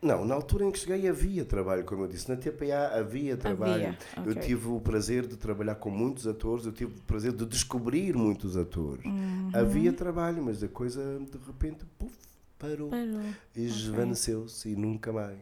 [0.00, 2.28] não, na altura em que cheguei havia trabalho, como eu disse.
[2.28, 3.96] Na TPA havia trabalho.
[4.18, 4.42] Eu ok.
[4.42, 8.56] tive o prazer de trabalhar com muitos atores, eu tive o prazer de descobrir muitos
[8.56, 9.04] atores.
[9.04, 9.50] Uhum.
[9.52, 12.16] Havia trabalho, mas a coisa de repente puf,
[12.56, 12.90] parou.
[12.90, 13.22] Parou.
[13.56, 15.38] E esvaneceu-se e nunca mais.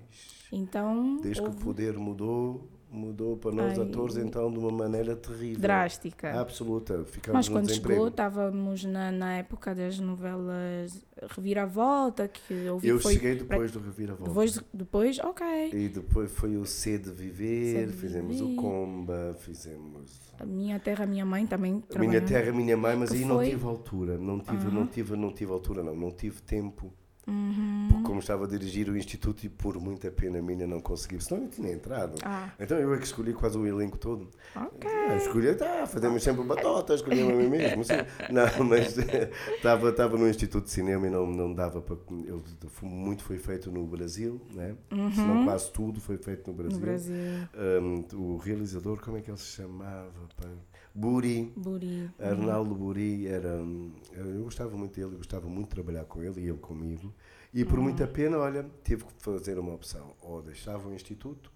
[0.50, 3.84] Então, Desde que o houve poder mudou, mudou para nós Ai.
[3.86, 5.60] atores então de uma maneira terrível.
[5.60, 6.32] drástica.
[6.40, 7.04] Absoluta.
[7.04, 11.04] Ficámos Mas quando chegou, estávamos na, na época das novelas
[11.34, 14.28] Reviravolta, que eu vi Eu foi cheguei pra- depois do Reviravolta.
[14.28, 15.70] depois, depois, ok.
[15.72, 18.52] E depois foi o C de Viver, C de fizemos Viver.
[18.52, 22.20] o Comba, fizemos A minha terra, minha mãe também Minha.
[22.20, 23.50] Terra, Minha Mãe, mas Que aí não foi?
[23.50, 24.18] tive altura.
[24.18, 25.94] Não tive, não tive, não tive altura, não.
[25.96, 26.92] Não tive tempo.
[27.26, 27.88] Uhum.
[27.88, 31.42] Porque como estava a dirigir o Instituto e por muita pena minha não consegui, senão
[31.42, 32.18] eu tinha entrado.
[32.24, 32.50] Ah.
[32.58, 34.30] Então eu é que escolhi quase o elenco todo.
[34.54, 34.88] Ok.
[34.90, 37.84] Ah, escolhi, tá, fazemos sempre batota, escolhi a mim mesmo.
[37.84, 37.94] Sim.
[38.30, 38.96] Não, mas
[39.56, 41.96] estava estava no Instituto de Cinema e não, não dava para.
[42.26, 42.42] Eu,
[42.82, 44.76] muito foi feito no Brasil, né?
[45.14, 46.76] senão quase tudo foi feito no Brasil.
[46.76, 46.80] Uhum.
[46.80, 47.16] No Brasil,
[47.56, 50.12] Um, o realizador, como é que ele se chamava?
[50.36, 50.48] pá?
[50.96, 51.52] Buri.
[51.56, 52.10] Buri.
[52.18, 53.56] Arnaldo Buri era.
[53.62, 57.12] hum, Eu gostava muito dele, gostava muito de trabalhar com ele e ele comigo.
[57.52, 60.14] E por muita pena, olha, tive que fazer uma opção.
[60.22, 61.52] Ou deixava o Instituto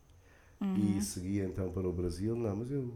[0.76, 2.37] e seguia então para o Brasil.
[2.37, 2.92] Não, mas eu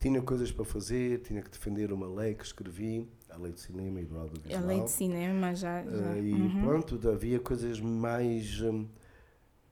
[0.00, 4.00] tinha coisas para fazer, tinha que defender uma lei que escrevi, a lei de cinema
[4.00, 4.66] e do A audiovisual.
[4.66, 5.82] lei de cinema já.
[5.82, 6.12] já.
[6.12, 6.60] Ah, e Uhum.
[6.60, 8.60] pronto, havia coisas mais.
[8.62, 8.86] hum,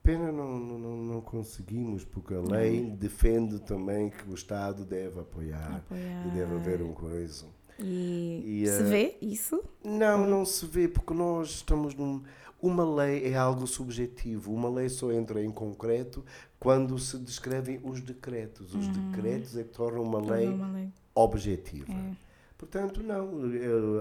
[0.06, 2.94] pena não, não, não, conseguimos, porque a lei Uhum.
[2.96, 6.26] defende também que o Estado deve apoiar, Apoiar.
[6.26, 7.46] e deve haver um coisa.
[7.78, 9.62] E, E, se eh, vê isso?
[9.84, 12.22] Não, não se vê, porque nós estamos num.
[12.62, 14.50] Uma lei é algo subjetivo.
[14.54, 16.24] Uma lei só entra em concreto
[16.58, 18.74] quando se descrevem os decretos.
[18.74, 20.54] Os decretos é que tornam uma lei Uhum.
[20.54, 20.88] Uma lei.
[21.14, 21.92] objetiva.
[21.92, 22.16] É.
[22.56, 23.28] Portanto, não,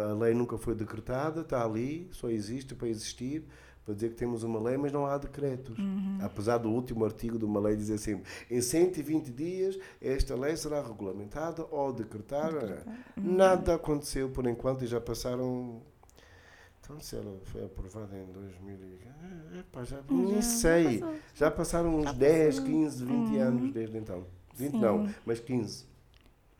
[0.09, 3.43] a lei nunca foi decretada, está ali, só existe para existir,
[3.85, 5.77] para dizer que temos uma lei, mas não há decretos.
[5.77, 6.17] Uhum.
[6.21, 10.81] Apesar do último artigo de uma lei dizer sempre, em 120 dias esta lei será
[10.81, 12.83] regulamentada ou decretada.
[13.15, 13.35] Uhum.
[13.35, 15.81] Nada aconteceu por enquanto e já passaram.
[16.81, 20.99] Então, se ela foi aprovada em 2000, e- ah, epá, já, nem sei.
[20.99, 21.15] passou.
[21.35, 24.25] Já passaram uns 10, 15, 20 anos desde então.
[24.55, 24.79] 20 Sim.
[24.79, 25.85] não, mas 15.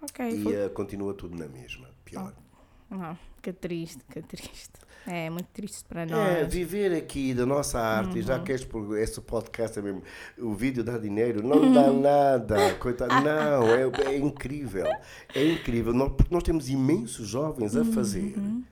[0.02, 0.30] Ok.
[0.30, 1.88] E eh, continua tudo na mesma.
[2.04, 2.34] Pior.
[2.90, 4.74] Não, que triste, que triste.
[5.08, 6.52] É muito triste para É, nós.
[6.54, 8.22] viver aqui da nossa arte, Uhum.
[8.26, 8.68] já que este,
[9.00, 10.02] esse podcast é mesmo,
[10.40, 12.02] o vídeo dá dinheiro, não dá Uhum.
[12.02, 14.88] nada, coitado, não, é, é incrível,
[15.36, 18.64] é incrível, nós, porque nós temos imensos jovens a fazer, Uhum.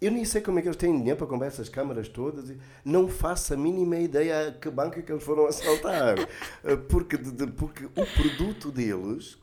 [0.00, 2.50] Eu nem sei como é que eles têm dinheiro para comprar essas câmaras todas.
[2.50, 6.16] e Não faço a mínima ideia a que banco é que eles foram assaltar.
[6.64, 9.36] Eh, porque, de- de- porque o produto deles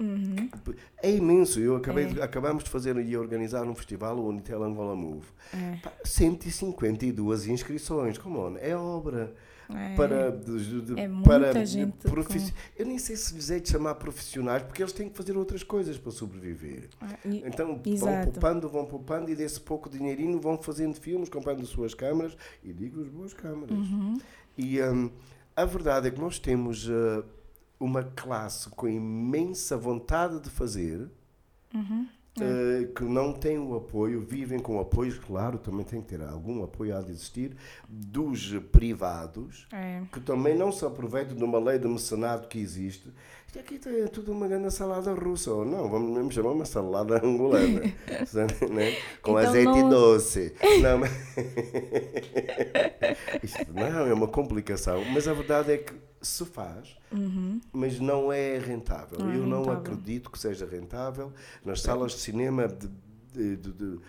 [1.03, 1.59] é imenso.
[1.59, 5.25] Eu acabei de- acabamos de fazer e organizar um festival, o Unitel Angola Move.
[5.83, 8.17] Pá, 152 inscrições.
[8.17, 9.33] Come on, é obra.
[9.69, 9.95] É.
[9.95, 13.95] Para, de- de- É para gente profiss- Eu nem sei se lhes é de chamar
[13.95, 16.89] profissionais, porque eles têm que fazer outras coisas para sobreviver.
[17.01, 21.61] Ah, e- Então vão poupando, vão poupando e desse pouco dinheirinho vão fazendo filmes, comprando
[21.61, 23.71] as suas câmaras e digo as boas câmaras.
[23.77, 24.17] Uhum.
[24.57, 25.09] E hum,
[25.55, 27.23] a verdade é que nós temos uh,
[27.79, 31.09] uma classe com imensa vontade de fazer.
[31.73, 32.07] Uhum.
[32.41, 36.63] Uh, que não tem o apoio, vivem com apoio, claro, também tem que ter algum
[36.63, 37.55] apoio a existir,
[37.87, 40.01] dos privados, É.
[40.11, 43.11] que também não se aproveitam de uma lei de mecenato que existe.
[43.55, 47.15] Isto aqui é tudo uma grande salada russa, ou não, vamos mesmo chamar uma salada
[47.25, 47.93] angolana, né?
[49.21, 50.53] com Então azeite não- doce.
[50.81, 51.11] Não, mas...
[53.41, 56.97] Isto não, é uma complicação, mas a verdade é que se faz,
[57.71, 59.19] mas não é rentável.
[59.19, 59.79] Não é Eu não rentável.
[59.79, 61.31] acredito que seja rentável.
[61.63, 62.89] Nas salas de cinema de-
[63.33, 63.99] de- de-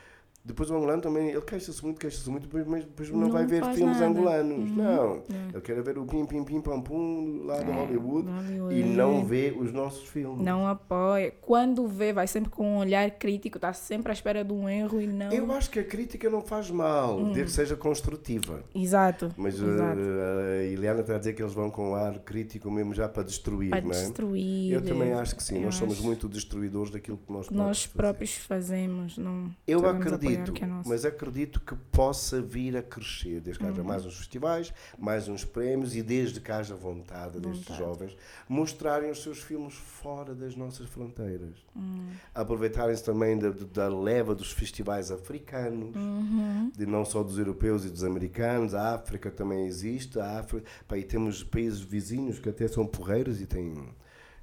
[0.47, 3.45] depois o angolano também, ele queixa-se muito, queixa-se muito, depois, mas depois não, Não vai
[3.47, 4.07] ver filmes nada.
[4.07, 4.71] angolanos.
[4.71, 5.15] Não.
[5.17, 5.49] É.
[5.53, 8.75] Ele quer ver o pim, pim, pim, pam, pum lá do É, Hollywood Hollywood.
[8.75, 10.41] e não vê os nossos filmes.
[10.41, 11.33] Não apoia.
[11.41, 15.01] Quando vê, vai sempre com um olhar crítico, está sempre à espera de um erro
[15.01, 15.33] e não.
[15.33, 18.63] Eu acho que a crítica não faz mal, desde que seja construtiva.
[18.75, 19.33] Exato.
[19.37, 19.75] Mas Hum.
[19.75, 20.01] exato.
[20.01, 23.71] a Eliana está a dizer que eles vão com ar crítico mesmo já para destruir,
[23.71, 23.95] Para não é?
[23.95, 24.73] destruir.
[24.73, 27.79] Eu também acho que sim, nós somos acho muito destruidores daquilo que nós próprios nós
[27.85, 27.97] fazemos.
[27.97, 29.19] próprios fazemos.
[29.19, 33.81] Não Eu apoiar acredito, é mas acredito que possa vir a crescer, desde que haja
[33.81, 33.87] Uhum.
[33.87, 37.79] mais uns festivais, mais uns prémios e desde que haja vontade destes Vontade.
[37.79, 38.17] jovens
[38.49, 41.57] mostrarem os seus filmes fora das nossas fronteiras.
[41.77, 42.09] Hum.
[42.35, 46.71] Aproveitarem-se também da, da leva dos festivais africanos, Uhum.
[46.77, 50.97] de não só dos europeus e dos americanos, a África também existe, a África, pá,
[50.99, 53.75] e temos países vizinhos que até são porreiros e têm,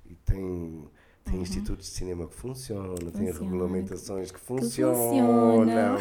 [0.05, 0.87] e têm
[1.23, 3.11] tem institutos de cinema que funcionam, tem Uhum.
[3.11, 3.39] Funciona.
[3.39, 4.95] regulamentações que funcionam.
[4.95, 5.97] funcionam.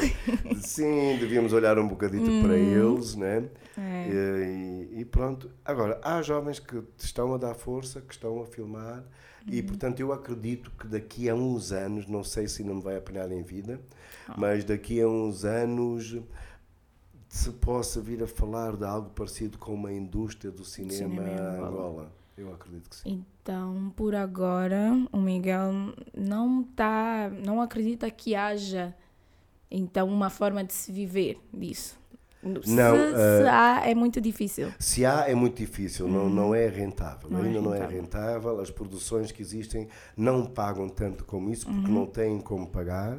[0.60, 3.38] Sim, devíamos olhar um bocadito para eles, né?
[3.76, 3.82] Uhum.
[3.84, 4.88] É.
[4.92, 5.50] E, e pronto.
[5.64, 9.04] Agora, há jovens que estão a dar força, que estão a filmar,
[9.46, 9.66] e Uhum.
[9.66, 13.30] portanto eu acredito que daqui a uns anos, não sei se não me vai apanhar
[13.32, 13.80] em vida,
[14.28, 14.34] Ah.
[14.36, 16.16] mas daqui a uns anos
[17.28, 21.32] se possa vir a falar de algo parecido com uma indústria do cinema, Cinema em
[21.32, 21.68] em Angola.
[21.68, 22.12] Angola.
[22.36, 23.24] Eu acredito que sim.
[23.42, 25.72] Então, por agora, o Miguel
[26.16, 28.94] não tá, não acredita que haja
[29.68, 32.00] então uma forma de se viver disso.
[32.40, 34.72] Se, Não, se eh, há, é muito difícil.
[34.78, 37.28] Se há, é muito difícil, não, não é rentável.
[37.30, 37.36] Uhum.
[37.36, 38.00] Não é Ainda não é rentável.
[38.00, 38.60] rentável.
[38.60, 41.94] As produções que existem não pagam tanto como isso porque Uhum.
[42.00, 43.16] não têm como pagar.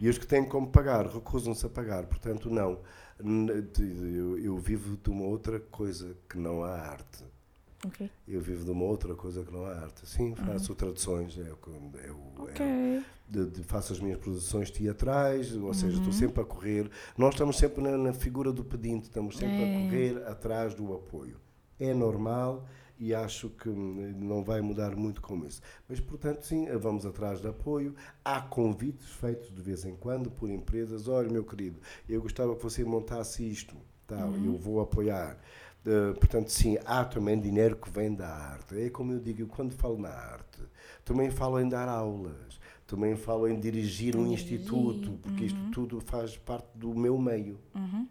[0.00, 2.04] E os que têm como pagar recusam-se a pagar.
[2.06, 2.78] Portanto, não.
[3.18, 7.24] Eu, eu vivo de uma outra coisa que não a arte.
[7.84, 8.10] Ok.
[8.26, 10.06] Eu vivo de uma outra coisa que não a arte.
[10.08, 12.32] Sim, faço traduções, é, é, é- Uhum.
[12.38, 13.02] Ok.
[13.28, 15.98] de, de- faço as minhas produções teatrais, ou seja, Uhum.
[16.00, 16.90] estou sempre a correr.
[17.18, 19.76] Nós estamos sempre na, na figura do pedinte, estamos sempre É.
[19.76, 21.36] a correr atrás do apoio.
[21.78, 22.66] É normal
[22.98, 25.60] e acho que hum, não vai mudar muito com isso.
[25.88, 27.94] Mas, portanto, sim, vamos atrás de apoio.
[28.24, 31.06] Há convites feitos de vez em quando por empresas.
[31.08, 34.46] Olha, meu querido, eu gostava que você montasse isto, tal, Uhum.
[34.46, 35.36] eu vou apoiar.
[35.86, 38.76] Uh, portanto, sim, há também dinheiro que vem da arte.
[38.76, 40.60] É como eu digo, eu quando falo na arte,
[41.04, 46.36] também falo em dar aulas, também falo em dirigir um instituto, porque isto tudo faz
[46.36, 47.56] parte do meu meio.
[47.72, 48.08] Uhum.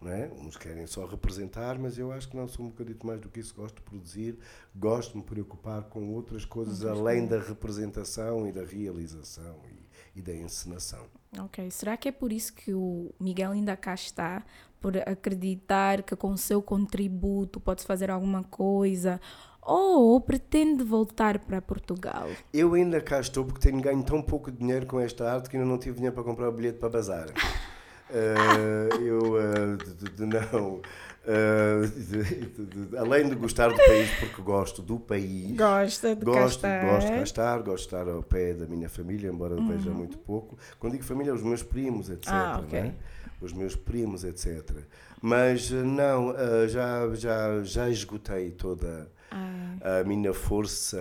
[0.00, 0.30] Não é?
[0.38, 3.40] Uns querem só representar, mas eu acho que não sou um bocadinho mais do que
[3.40, 3.54] isso.
[3.54, 4.38] Gosto de produzir,
[4.76, 10.22] gosto de me preocupar com outras coisas além da representação e da realização e, e
[10.22, 11.06] da encenação.
[11.38, 11.70] Ok.
[11.70, 14.42] Será que é por isso que o Miguel ainda cá está?
[14.80, 19.20] Por acreditar que com o seu contributo pode fazer alguma coisa?
[19.60, 22.28] Ou pretende voltar para Portugal?
[22.54, 25.68] Eu ainda cá estou porque tenho ganho tão pouco dinheiro com esta arte que ainda
[25.68, 27.26] não tive dinheiro para comprar o bilhete para bazar.
[28.10, 29.76] Eh, eu
[30.16, 30.80] de- não.
[31.28, 35.56] De- além de gostar do país porque gosto do país.
[35.56, 36.84] Gosta de cá Gosto, estar?
[36.86, 39.90] gosto de cá estar, gosto de estar ao pé da minha família, embora eu veja
[39.90, 40.56] muito pouco.
[40.78, 42.28] Quando digo família, os meus primos, etc.
[42.32, 42.38] Uhum.
[42.38, 42.80] Ah, ok.
[42.80, 42.94] não é?
[43.40, 44.70] Os meus primos, etc.
[45.22, 50.98] Mas eh, não, eh, já, já, já esgotei toda Ah, a minha força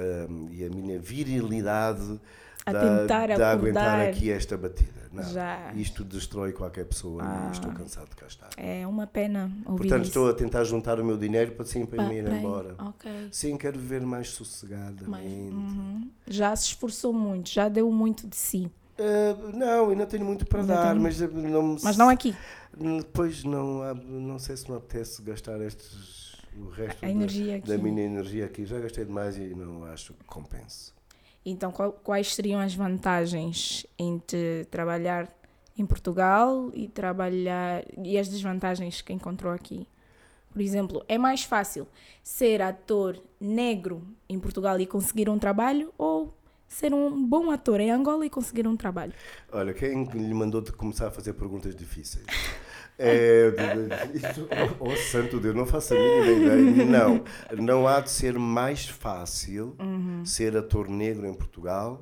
[0.52, 2.20] e a minha virilidade
[2.66, 4.97] A tentar de aguentar aqui esta batida.
[5.24, 5.72] Não, Já.
[5.74, 7.48] Isto destrói qualquer pessoa Ah.
[7.50, 8.50] e estou cansado de cá estar.
[8.58, 10.10] é uma pena ouvir Portanto, isso.
[10.10, 12.76] estou a tentar juntar o meu dinheiro para sim para me ir embora.
[12.80, 13.12] Ok.
[13.32, 15.06] Sim, quero viver mais sossegadamente.
[15.10, 16.10] Mas, uhum.
[16.28, 18.72] Já se esforçou muito, já deu muito de si.
[19.00, 21.02] Uh, não, ainda tenho muito para Ainda dar, tem.
[21.02, 22.36] mas uh, não me- Mas não aqui.
[22.76, 28.46] Depois não, não sei se me apetece gastar estes, o resto da- da, minha energia
[28.46, 28.66] aqui.
[28.66, 30.92] Já gastei demais e não acho que compense.
[31.50, 35.34] Então, quais seriam as vantagens entre trabalhar
[35.78, 39.88] em Portugal e trabalhar e as desvantagens que encontrou aqui?
[40.52, 41.88] Por exemplo, é mais fácil
[42.22, 46.34] ser ator negro em Portugal e conseguir um trabalho ou
[46.68, 49.14] ser um bom ator em Angola e conseguir um trabalho?
[49.50, 52.26] Olha, quem lhe mandou de começar a fazer perguntas difíceis?
[53.00, 53.52] É,
[54.14, 54.48] isso-
[54.80, 56.86] oh, oh, santo Deus, não faço a mínima ideia.
[56.86, 57.24] Não,
[57.58, 60.26] não há de ser mais fácil Uhum.
[60.26, 62.02] ser ator negro em Portugal,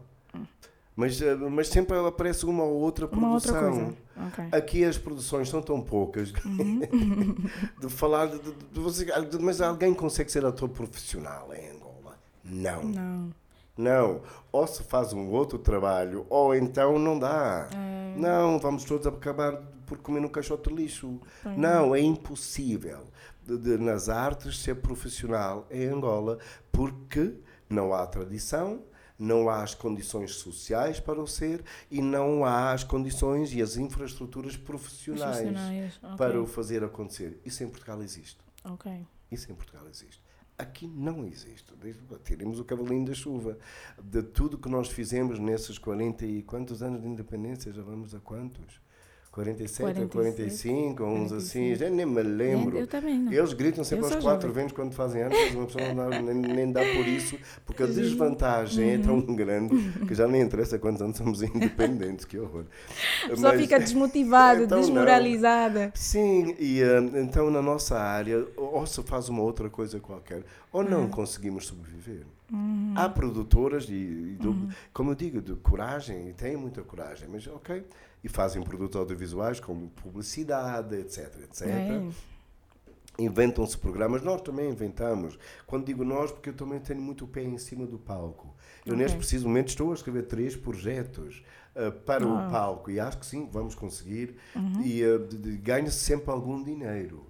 [0.95, 3.83] mas, eh, mas sempre aparece uma ou outra Uma outra produção.
[3.85, 3.97] coisa.
[4.27, 4.45] Ok.
[4.57, 6.79] Aqui as produções são tão poucas Uhum.
[7.81, 12.17] de falar de, de- de você, de- mas alguém consegue ser ator profissional em Angola?
[12.45, 12.83] Não.
[12.83, 13.29] Não.
[13.77, 14.21] Não.
[14.53, 17.67] Ou se faz um outro trabalho, ou então não dá.
[17.75, 18.17] É.
[18.17, 21.19] Não, vamos todos acabar por comer no caixote de lixo.
[21.57, 23.05] Não, é impossível
[23.45, 26.37] de- de- nas artes ser profissional em Angola
[26.71, 27.35] porque
[27.69, 28.83] não há tradição,
[29.17, 33.77] não há as condições sociais para o ser e não há as condições e as
[33.77, 36.17] infraestruturas profissionais, Profissionais, ok.
[36.17, 37.39] para o fazer acontecer.
[37.45, 38.39] Isso em Portugal existe.
[38.63, 38.91] Ok.
[39.31, 40.21] Isso em Portugal existe.
[40.57, 41.65] Aqui não existe.
[42.23, 43.57] Tiremos o cavalinho da chuva.
[44.01, 47.73] De tudo que nós fizemos nesses 40 e quantos anos de independência?
[47.73, 48.79] Já vamos a quantos?
[49.35, 52.77] 47 ou 45, ou uns assim, já nem me lembro.
[52.77, 53.33] Eu também não.
[53.33, 56.21] Eles gritam sempre Eu aos quatro ventos quando fazem anos, mas uma pessoa não dá,
[56.21, 59.75] nem, nem dá por isso, porque a desvantagem é tão grande
[60.07, 62.63] que já nem interessa quantos anos somos independentes, que horror.
[63.25, 64.85] A pessoa Mas- fica desmotivada, Então não.
[64.85, 65.91] desmoralizada.
[65.95, 70.81] Sim, e eh, então na nossa área, ou se faz uma outra coisa qualquer, ou
[70.81, 71.09] não Uhum.
[71.09, 72.23] conseguimos sobreviver.
[72.95, 74.69] Há produtoras, e, e do- Uhum.
[74.93, 77.83] como eu digo, de coragem, e têm muita coragem, mas ok,
[78.25, 81.61] e fazem produtos audiovisuais como publicidade, etc, etc.
[81.67, 82.09] É.
[83.19, 85.37] Inventam-se programas, nós também inventamos.
[85.67, 88.47] Quando digo nós, porque eu também tenho muito o pé em cima do palco.
[88.83, 88.97] Eu, Ok.
[88.97, 91.43] neste preciso momento, estou a escrever três projetos
[91.75, 92.27] ah, para Ah.
[92.47, 94.35] o palco e acho que sim, vamos conseguir.
[94.55, 94.81] Uhum.
[94.83, 97.25] E ah, de- de- ganha-se sempre algum dinheiro.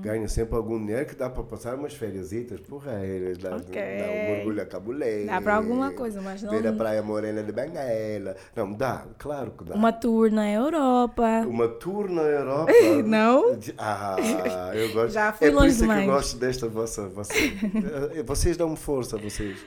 [0.00, 2.30] Ganha sempre algum dinheiro que dá para passar umas férias
[2.68, 3.74] porreiras, dá, Ok.
[3.74, 5.24] dá um mergulho a cabulé.
[5.24, 8.36] Dá para alguma coisa, mas não- Ver a Praia Morena de Benguela.
[8.54, 9.74] Não, dá, claro que dá.
[9.74, 11.44] Uma tour na Europa.
[11.48, 12.72] Uma tour na Europa.
[13.04, 13.58] Não?
[13.76, 15.10] Ah, eu gosto.
[15.14, 17.08] Já fui é por longe isso é que eu gosto desta vossa.
[17.08, 17.32] vossa
[18.14, 19.58] eh, vocês dão-me força, vocês.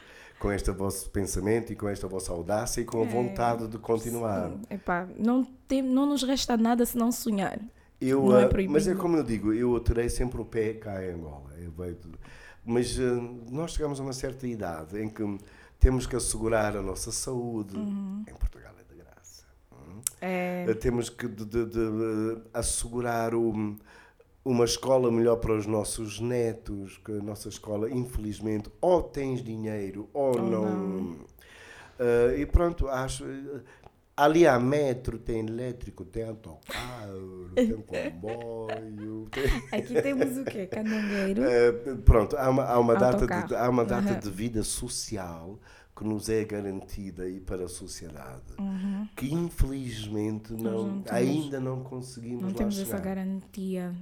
[0.42, 4.52] Com este vosso pensamento e com esta vossa audácia e com a vontade de continuar.
[4.72, 7.60] Epá, não, tem, não nos resta nada se não sonhar.
[8.00, 8.74] Eu, Não é ah, proibido.
[8.74, 11.52] mas é como eu digo, eu terei sempre o pé cá em Angola.
[11.60, 11.98] Eu vejo-
[12.66, 15.38] mas ah, nós chegamos a uma certa idade em que
[15.80, 17.76] temos que assegurar a nossa saúde.
[17.78, 18.24] Uhum.
[18.28, 19.44] Em Portugal é de graça.
[19.72, 20.02] hum?
[20.20, 23.76] É, Uh, Temos que de- de- de, assegurar o-
[24.44, 30.10] uma escola melhor para os nossos netos, que a nossa escola, infelizmente, ou tens dinheiro
[30.14, 31.26] ou, não.
[32.00, 33.24] Uh, e pronto, acho.
[33.26, 33.62] uh,
[34.16, 39.28] Ali há metro, tem elétrico, tem autocarro, tem comboio.
[39.32, 40.68] Tem, aqui temos o quê?
[40.68, 41.42] Candangueiro.
[41.42, 44.20] Uh, pronto, há uma, há uma data, de, há uma data Aham.
[44.20, 45.60] de vida social
[45.96, 48.54] que nos é garantida aí para a sociedade,
[49.16, 51.20] que infelizmente não, não temos.
[51.22, 52.88] ainda não conseguimos Não temos chegar.
[52.96, 53.94] essa garantia.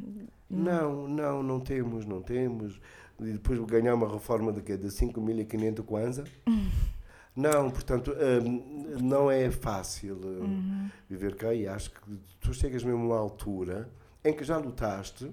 [0.50, 2.80] Não, não, não temos, não temos.
[3.20, 4.78] E depois ganhar uma reforma de quê?
[4.78, 6.24] De 5.500 kwanza?
[7.36, 8.12] Não, portanto,
[8.44, 10.90] hum, não é fácil hum, Uhum.
[11.10, 13.90] viver cá e acho que tu chegas mesmo a uma altura
[14.26, 15.32] em que já lutaste,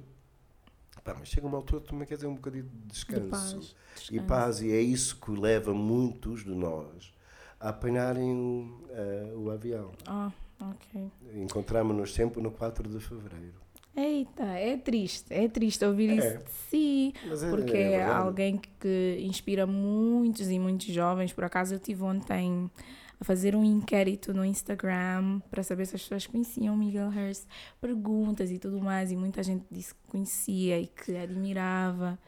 [1.14, 3.22] mas chega uma altura que também quer dizer um bocadinho de descanso.
[3.24, 4.24] De paz, E descanso.
[4.26, 7.12] paz, e é isso que leva muitos de nós
[7.60, 9.92] a apanharem o, eh, o avião.
[10.06, 11.10] Ah, ok.
[11.34, 13.54] Encontramos-nos sempre no 4 de fevereiro.
[13.96, 16.36] Eita, é triste, é triste ouvir isso É.
[16.36, 21.32] de si, é- porque é é, alguém que inspira muitos e muitos jovens.
[21.32, 22.70] Por acaso eu tive ontem
[23.20, 27.44] a fazer um inquérito no Instagram para saber se as pessoas conheciam Miguel Hurst,
[27.80, 32.18] perguntas e tudo mais, e muita gente disse que conhecia e que admirava.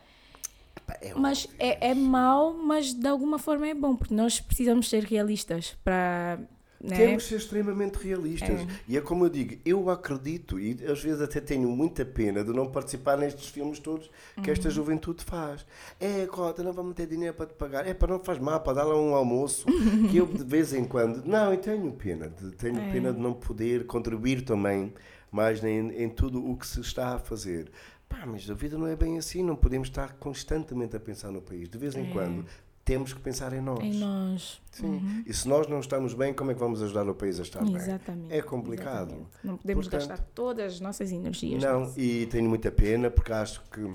[1.01, 5.05] É Mas é, é mau, mas de alguma forma é bom, porque nós precisamos ser
[5.05, 6.41] realistas para.
[6.81, 6.97] Né?
[6.97, 8.61] Temos que ser extremamente realistas.
[8.61, 8.67] É.
[8.87, 12.53] E é como eu digo, eu acredito, e às vezes até tenho muita pena de
[12.53, 14.53] não participar nestes filmes todos que Uhum.
[14.53, 15.67] esta juventude faz.
[15.99, 17.85] É, Cota, não vamos ter dinheiro para te pagar.
[17.87, 19.67] É, para não faz mal, para dar lá um almoço.
[20.11, 21.25] que eu de vez em quando.
[21.27, 22.29] Não, eu tenho pena.
[22.29, 22.93] De, tenho É.
[22.93, 24.93] pena de não poder contribuir também
[25.33, 27.71] mais em, em tudo o que se está a fazer.
[28.09, 29.43] Pá, mas a vida não é bem assim.
[29.43, 31.69] Não podemos estar constantemente a pensar no país.
[31.69, 32.13] De vez em É.
[32.13, 32.47] quando
[32.89, 33.81] temos que pensar em nós.
[33.85, 34.63] Em nós.
[34.73, 35.23] Sim.
[35.27, 37.63] E se nós não estamos bem, como é que vamos ajudar o país a estar
[37.63, 37.77] bem?
[37.77, 38.33] Exatamente.
[38.33, 39.09] É complicado.
[39.09, 39.29] exatamente.
[39.45, 41.63] Não podemos Portanto, gastar todas as nossas energias.
[41.63, 43.87] Não, e tenho muita pena porque acho que.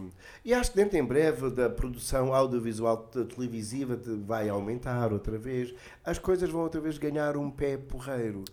[0.46, 5.40] E acho que dentro em breve da produção audiovisual te- televisiva te- vai aumentar outra
[5.40, 5.74] vez.
[6.06, 8.44] As coisas vão outra vez ganhar um pé porreiro.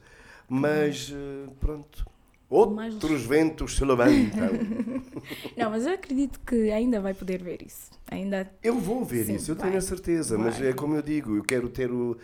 [0.48, 2.06] Mas, eh, pronto.
[2.50, 4.50] Outros ventos se levantam.
[5.56, 7.90] Não, mas eu acredito que ainda vai poder ver isso.
[8.10, 8.50] Ainda.
[8.60, 9.66] Eu vou ver Sim, isso, eu vai.
[9.68, 10.36] tenho a certeza.
[10.36, 10.68] Mas Vai.
[10.68, 12.18] é como eu digo, eu quero ter o.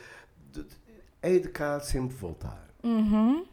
[1.23, 2.69] Hei de cá sempre voltar.
[2.83, 3.47] Uhum.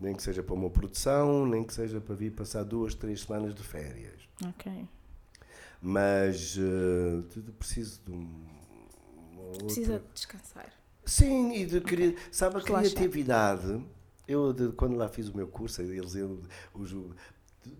[0.00, 3.54] Nem que seja para uma produção, nem que seja para vir passar duas, três semanas
[3.54, 4.20] de férias.
[4.46, 4.70] Ok.
[5.80, 8.28] Mas de- preciso de um.
[9.32, 10.72] uma outra- Precisa descansar.
[11.06, 12.16] Sim, e de querer.
[12.30, 12.90] Sabe, a Relaxar.
[12.92, 13.80] criatividade.
[14.28, 16.40] Eu, de- quando lá fiz o meu curso, eles, eu,
[16.74, 16.94] os,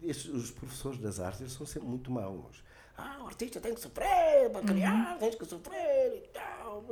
[0.03, 2.65] estes- os professores das artes eles são sempre muito maus.
[2.97, 6.85] Ah, o artista tem que sofrer para criar, tens que sofrer e tal.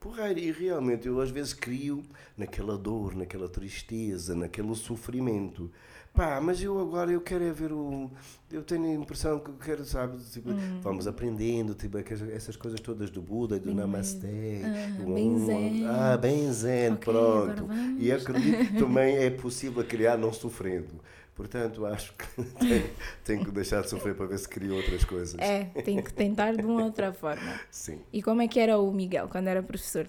[0.00, 2.02] Porreiro, e realmente eu às vezes crio
[2.36, 5.70] naquela dor, naquela tristeza, naquele sofrimento.
[6.12, 8.10] Pá, mas eu agora eu quero é ver o.
[8.50, 10.50] Eu tenho a impressão que quero, sabe, tipo,
[10.82, 14.60] vamos aprendendo, tipo, aquelas- essas coisas todas do Buda, do Namastê.
[14.62, 15.86] Ah, do bem zen.
[15.86, 17.72] Ah, bem zen, Ok, agora pronto.
[17.98, 21.00] E acredito que também é possível criar não sofrendo.
[21.34, 22.26] Portanto, acho que
[22.60, 22.90] tenho,
[23.24, 25.34] tenho que deixar de sofrer para ver se crio outras coisas.
[25.40, 27.58] É, tem que tentar de uma outra forma.
[27.70, 28.00] Sim.
[28.12, 30.06] E como é que era o Miguel quando era professor?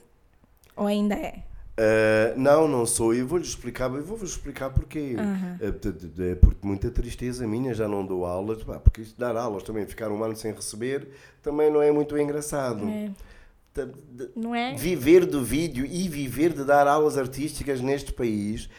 [0.76, 1.44] Ou ainda é?
[1.78, 3.14] Ah, não, não sou.
[3.14, 5.16] Eu vou-lhe explicar, vou-vos explicar porquê.
[6.14, 9.86] De- porque muita tristeza minha, já não dou aulas, pá, porque isto dar aulas também,
[9.86, 11.08] ficar um ano sem receber,
[11.42, 12.88] também não é muito engraçado.
[12.88, 13.10] É.
[13.74, 13.92] De-
[14.26, 14.76] de- Não é?
[14.76, 18.70] Viver do vídeo e viver de dar aulas artísticas neste país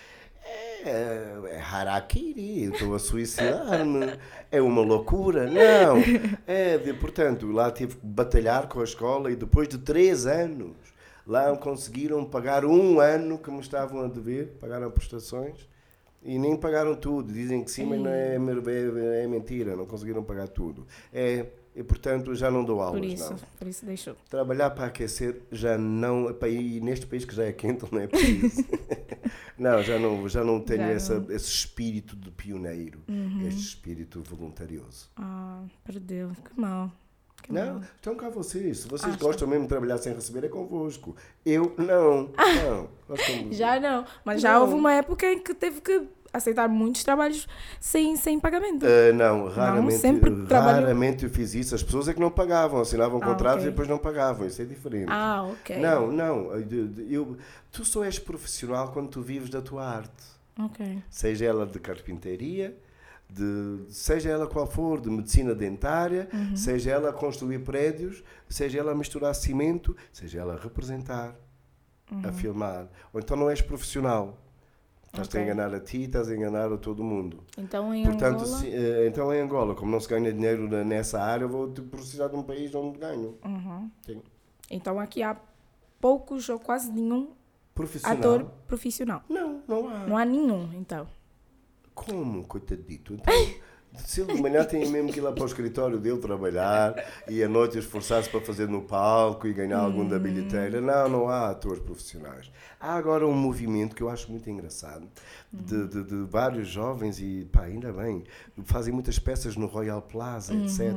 [0.84, 4.12] é, é harakiri, estou a suicidar-me,
[4.52, 5.50] é uma loucura.
[5.50, 5.96] Não,
[6.46, 10.76] é, de, portanto, lá tive que batalhar com a escola e depois de três anos,
[11.26, 15.68] lá conseguiram pagar um ano que me estavam a dever, pagaram prestações
[16.22, 17.32] e nem pagaram tudo.
[17.32, 20.86] Dizem que sim, mas não é, é, é mentira, não conseguiram pagar tudo.
[21.12, 21.46] É,
[21.76, 23.00] e portanto já não dou aulas.
[23.00, 23.38] Por isso, não.
[23.58, 24.16] por isso deixou.
[24.30, 26.32] Trabalhar para aquecer já não.
[26.32, 28.64] para ir neste país que já é quente, não é preciso.
[29.58, 31.30] não, já não, já não tenho Já essa, não.
[31.30, 33.00] esse espírito de pioneiro,
[33.48, 35.10] este espírito voluntarioso.
[35.16, 36.30] Ah, perdeu.
[36.30, 36.90] Que mal.
[37.44, 37.82] Que Não, mal.
[37.96, 38.78] estão cá vocês.
[38.78, 39.22] Se vocês Acha?
[39.22, 41.14] gostam mesmo de trabalhar sem receber, é convosco.
[41.44, 42.30] Eu não.
[42.34, 42.88] Não.
[43.06, 44.06] Nós somos- Já não.
[44.24, 44.62] Mas já Não.
[44.62, 47.46] houve uma época em que teve que aceitar muitos trabalhos
[47.78, 48.86] sem, sem pagamento.
[48.86, 51.74] Ah, não, raramente, sempre trabalhou- raramente eu fiz isso.
[51.74, 53.66] As pessoas é que não pagavam, assinavam Ah, contratos ok.
[53.68, 54.46] e depois não pagavam.
[54.46, 55.06] Isso é diferente.
[55.10, 55.76] Ah, ok.
[55.76, 56.50] Não, não.
[56.56, 57.36] eu- eu-
[57.70, 60.32] tu só és profissional quando tu vives da tua arte.
[60.58, 61.02] Ok.
[61.10, 62.76] seja ela de carpintaria,
[63.28, 66.56] de, seja ela qual for, de medicina dentária, Uhum.
[66.56, 71.34] seja ela a construir prédios, seja ela a misturar cimento, seja ela a representar,
[72.10, 72.32] a Uhum.
[72.32, 72.88] filmar.
[73.12, 74.38] Ou então não és profissional.
[75.06, 75.52] Estás-te a Ok.
[75.52, 77.42] enganar a ti, estás a enganar a todo mundo.
[77.56, 78.58] Então em Portanto, Angola...
[78.58, 82.26] se- eh, então em Angola, como não se ganha dinheiro nessa área, vou te precisar
[82.28, 83.38] de um país onde ganho.
[83.44, 83.90] Uhum.
[84.70, 85.36] Então aqui há
[86.00, 87.30] poucos ou quase nenhum
[87.74, 88.18] Profissional.
[88.18, 89.22] ator profissional.
[89.28, 90.06] Não, não há.
[90.06, 91.06] Não há nenhum, então.
[91.94, 93.14] Como, coitadito?
[93.14, 93.34] Então,
[93.96, 96.92] se ele de manhã tem mesmo que ir lá para o escritório dele trabalhar
[97.28, 100.80] e à noite esforçar-se para fazer no palco e ganhar algum da bilheteira.
[100.80, 102.50] Não, não há atores profissionais.
[102.80, 105.06] Há agora um movimento que eu acho muito engraçado
[105.52, 108.24] de, de- de vários jovens e, pá, ainda bem,
[108.64, 110.92] fazem muitas peças no Royal Plaza, etc.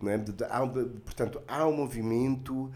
[0.00, 0.16] Não é?
[0.16, 0.70] De- há um-
[1.04, 2.72] portanto, há um movimento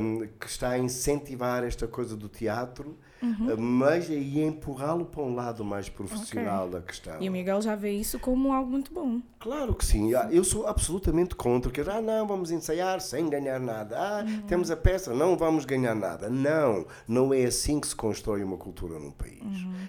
[0.00, 5.22] hum, que está a incentivar esta coisa do teatro, hum, mas aí a empurrá-lo para
[5.22, 7.20] um lado mais profissional da questão.
[7.20, 9.20] E o Miguel já vê isso como algo muito bom.
[9.38, 10.14] Claro que sim.
[10.14, 13.96] Ah, Eu sou absolutamente contra que ah, não, vamos ensaiar sem ganhar nada.
[13.98, 16.28] Ah, temos a peça, não vamos ganhar nada.
[16.28, 19.38] Não, não é assim que se constrói uma cultura num país.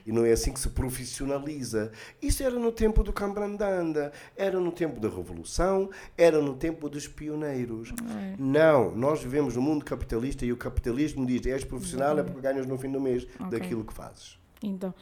[0.05, 1.91] E não é assim que se profissionaliza.
[2.21, 7.07] Isso era no tempo do Cambrandanda, era no tempo da Revolução, era no tempo dos
[7.07, 7.91] pioneiros.
[8.38, 12.65] Não, nós vivemos no mundo capitalista e o capitalismo diz és profissional é porque ganhas
[12.65, 13.59] no fim do mês Ok.
[13.59, 14.39] daquilo que fazes.
[14.61, 14.93] Então,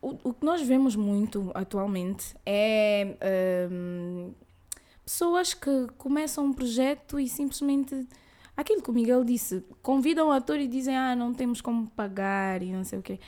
[0.00, 3.16] o, o que nós vemos muito atualmente é
[3.70, 4.32] hum,
[5.04, 8.06] pessoas que começam um projeto e simplesmente
[8.56, 12.62] aquilo que o Miguel disse, convidam o ator e dizem ah, não temos como pagar
[12.62, 13.18] e não sei o quê.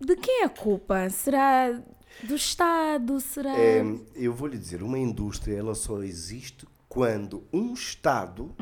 [0.00, 1.08] De quem é a culpa?
[1.08, 1.80] Será
[2.22, 3.20] do Estado?
[3.20, 3.56] Será.
[3.56, 3.82] É,
[4.14, 8.54] eu vou lhe dizer, uma indústria ela só existe quando um Estado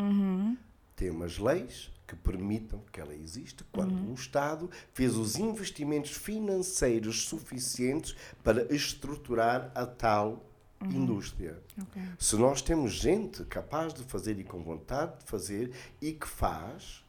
[0.94, 7.24] tem umas leis que permitam que ela exista, quando um Estado fez os investimentos financeiros
[7.24, 10.44] suficientes para estruturar a tal
[10.82, 11.62] indústria.
[11.80, 12.02] Ok.
[12.18, 17.02] Se nós temos gente capaz de fazer e com vontade de fazer e que faz,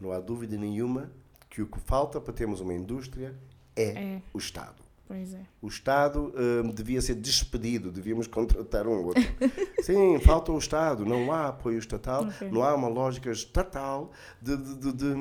[0.00, 1.10] não há dúvida nenhuma
[1.48, 3.34] que o que falta para termos uma indústria
[3.76, 4.22] é, É.
[4.32, 4.82] o Estado.
[5.06, 5.40] Pois é.
[5.60, 9.22] O Estado hum, devia ser despedido, devíamos contratar um outro.
[9.84, 12.50] Sim, falta o Estado, não há apoio estatal, Ok.
[12.50, 15.14] não há uma lógica estatal de, de, de, de-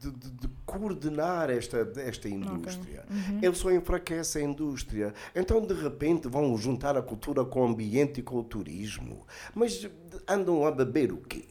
[0.00, 3.04] de- de- de coordenar esta, esta indústria.
[3.42, 5.12] Ele só enfraquece a indústria.
[5.34, 9.26] Então, de repente, vão juntar a cultura com o ambiente e com o turismo.
[9.54, 9.86] Mas
[10.26, 11.44] andam a beber o quê?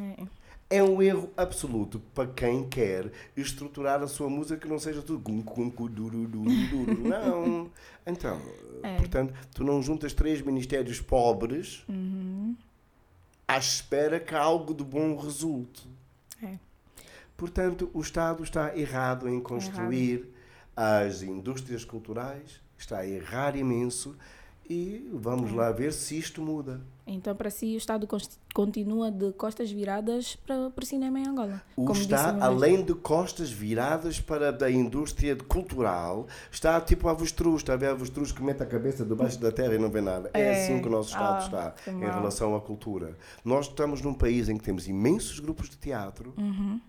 [0.00, 0.22] É.
[0.74, 5.18] É um erro absoluto para quem quer estruturar a sua música que não seja tudo
[5.18, 7.08] gum, gum, gum, duru, duru, duru.
[7.08, 7.70] Não.
[8.06, 8.40] Então,
[8.82, 8.96] É.
[8.96, 12.56] portanto, tu não juntas três ministérios pobres Uhum.
[13.46, 15.86] à espera que algo de bom resulte.
[16.42, 16.56] É.
[17.36, 20.26] Portanto, o Estado está errado em construir
[20.74, 24.16] as indústrias culturais, está a errar imenso
[24.68, 25.54] e vamos É.
[25.54, 26.80] lá ver se isto muda.
[27.06, 28.06] Então, para si, o Estado
[28.54, 31.60] continua de costas viradas para, para o cinema em Angola.
[31.76, 37.56] O está, além de costas viradas para a indústria cultural, está tipo avestruz.
[37.62, 40.30] Está a ver avestruz que mete a cabeça debaixo da terra e não vê nada.
[40.32, 40.64] É, É.
[40.64, 42.14] assim que o nosso Estado Ah, está em mal.
[42.14, 43.16] relação à cultura.
[43.44, 46.80] Nós estamos num país em que temos imensos grupos de teatro Uhum.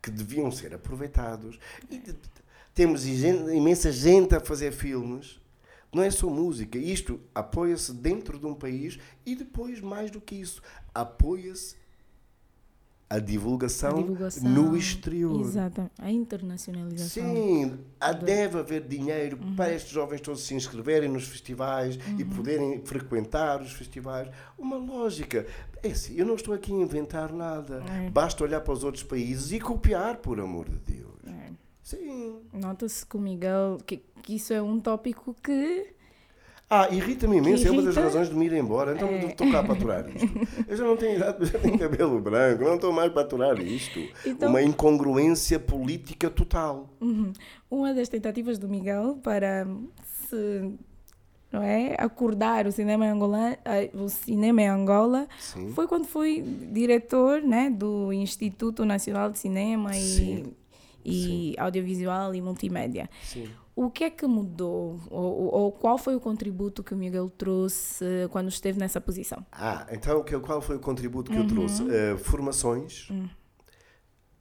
[0.00, 1.58] que deviam ser aproveitados.
[1.90, 2.16] E de-
[2.74, 5.38] temos imensa gente a fazer filmes.
[5.92, 6.76] Não é só música.
[6.78, 10.60] Isto apoia-se dentro de um país e depois, mais do que isso,
[10.94, 11.76] apoia-se
[13.10, 14.50] a divulgação, A divulgação.
[14.50, 15.40] no exterior.
[15.40, 15.90] Exato.
[15.98, 17.34] A internacionalização.
[17.34, 22.82] Sim, há, deve haver dinheiro para estes jovens todos se inscreverem nos festivais e poderem
[22.84, 24.28] frequentar os festivais.
[24.58, 25.46] Uma lógica.
[25.82, 27.82] É assim, eu não estou aqui a inventar nada.
[28.04, 28.10] É.
[28.10, 31.08] Basta olhar para os outros países e copiar, por amor de Deus.
[31.96, 32.40] Sim.
[32.52, 35.86] Nota-se que o Miguel, que, que isso é um tópico que
[36.70, 38.02] Ah, irrita-me imenso, é uma das Irrita?
[38.02, 38.92] razões de me ir embora.
[38.94, 39.24] Então É.
[39.26, 40.28] estou cá para aturar isto.
[40.68, 43.98] Eu já não tenho idade, já tenho cabelo branco, não estou mais para aturar isto.
[44.26, 46.90] Então- Uma incongruência política total.
[47.00, 47.32] Uhum.
[47.70, 49.66] Uma das tentativas do Miguel para
[50.28, 50.70] se
[51.50, 55.72] não é, acordar o cinema em Angola, eh, o cinema em Angola Sim.
[55.72, 60.44] foi quando foi diretor né, do Instituto Nacional de Cinema e,
[61.04, 61.52] Sim.
[61.52, 63.08] e Audiovisual e Multimédia.
[63.22, 63.48] Sim.
[63.76, 64.98] O que é que mudou?
[65.08, 69.46] Ou, ou- qual foi o contributo que o Miguel trouxe eh, quando esteve nessa posição?
[69.52, 71.44] Ah, então qual foi o contributo que Uhum.
[71.44, 71.84] eu trouxe?
[71.88, 73.08] Eh, formações.
[73.10, 73.28] Hum.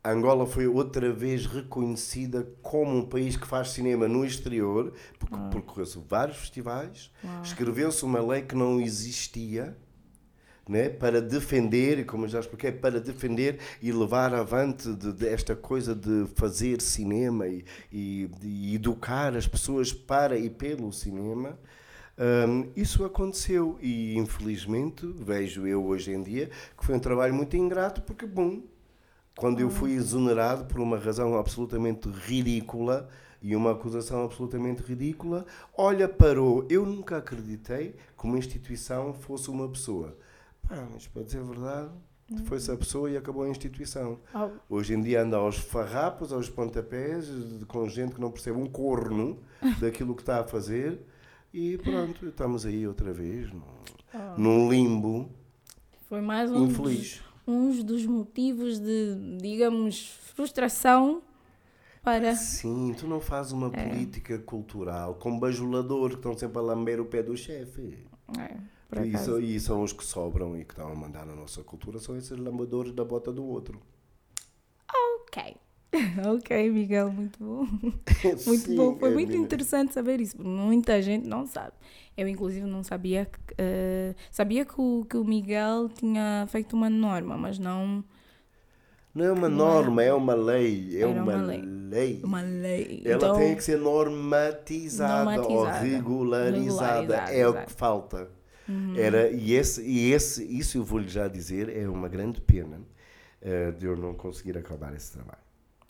[0.04, 6.00] Angola foi outra vez reconhecida como um país que faz cinema no exterior, porque percorreu-se
[6.08, 7.12] vários festivais,
[7.44, 9.78] escreveu-se uma lei que não existia,
[10.68, 15.56] né, para defender, como eu já expliquei, para defender e levar avante de, de esta
[15.56, 21.58] coisa de fazer cinema e, e educar as pessoas para e pelo cinema.
[22.20, 27.56] Hum, isso aconteceu e infelizmente vejo eu hoje em dia que foi um trabalho muito
[27.56, 28.64] ingrato porque, bom,
[29.38, 33.08] quando eu fui exonerado por uma razão absolutamente ridícula
[33.40, 35.46] e uma acusação absolutamente ridícula,
[35.78, 36.66] olha, parou.
[36.70, 40.18] Eu nunca acreditei que uma instituição fosse uma pessoa.
[40.68, 41.92] Pá, mas para dizer a verdade,
[42.46, 44.20] foi-se a pessoa e acabou a instituição.
[44.36, 47.30] Oh, Hoje em dia anda aos farrapos, aos pontapés,
[47.68, 49.40] com gente que não percebe um corno
[49.80, 51.00] daquilo que está a fazer
[51.54, 53.62] e pronto, estamos aí outra vez num,
[54.38, 55.30] num limbo
[56.10, 57.22] foi mais um infeliz.
[57.46, 61.22] dos, uns dos motivos de, digamos, frustração
[62.04, 62.36] para.
[62.36, 63.90] Sim, tu não fazes uma É.
[63.90, 67.98] política cultural com bajuladores que estão sempre a lamber o pé do chefe.
[68.38, 68.56] É,
[68.88, 69.26] por E, acaso.
[69.26, 72.18] são- e são os que sobram e que estão a mandar na nossa cultura, são
[72.18, 73.82] esses lambadores da bota do outro.
[75.22, 75.56] Ok.
[76.26, 77.66] ok, Miguel, muito bom.
[78.46, 78.98] Muito Sim, bom.
[79.00, 79.46] Foi é, muito menina.
[79.46, 80.42] interessante saber isso.
[80.42, 81.74] Muita gente não sabe.
[82.16, 83.26] Eu, inclusive, não sabia.
[83.26, 88.04] que, eh, sabia que o, que o Miguel tinha feito uma norma, mas não
[89.14, 91.02] Não é uma norma, é uma lei.
[91.02, 91.62] É uma, uma lei.
[91.62, 92.22] lei.
[92.24, 93.02] uma lei.
[93.06, 95.80] Ela então, tem que ser normatizada, ou Normatizada.
[95.86, 97.02] regularizada.
[97.08, 98.30] Regularizada, É o que falta.
[98.68, 98.96] Uhum.
[98.96, 102.82] Era, e, esse, e esse, isso eu vou-lhe já dizer, é uma grande pena
[103.42, 105.44] eh, de eu não conseguir acabar esse trabalho.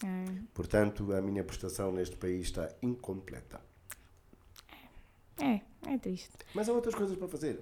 [0.04, 3.60] é, Portanto, a minha prestação neste país está incompleta.
[5.40, 6.32] é, é triste.
[6.54, 7.60] Mas há outras coisas para fazer.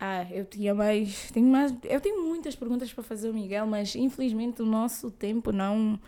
[0.00, 1.74] Ah, eu tinha mais, tenho mais.
[1.82, 5.98] Eu tenho muitas perguntas para fazer ao Miguel, mas infelizmente o nosso tempo não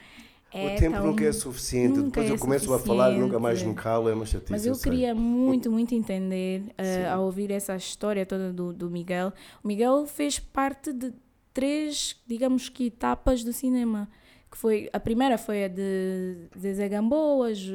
[0.53, 1.97] é o tempo tão- nunca é suficiente.
[1.99, 3.83] nunca Depois é eu começo a falar e nunca mais me suficiente.
[3.83, 4.09] calo.
[4.09, 4.51] É uma chatice.
[4.53, 4.91] Mas eu sei.
[4.91, 7.05] queria muito, muito entender, eh, Sim.
[7.07, 9.33] ao ouvir essa história toda do, do Miguel.
[9.63, 11.13] O Miguel fez parte de
[11.53, 14.09] três, digamos que, etapas do cinema.
[14.51, 17.73] Que foi, a primeira foi a de Zezé Gamboa, Ju-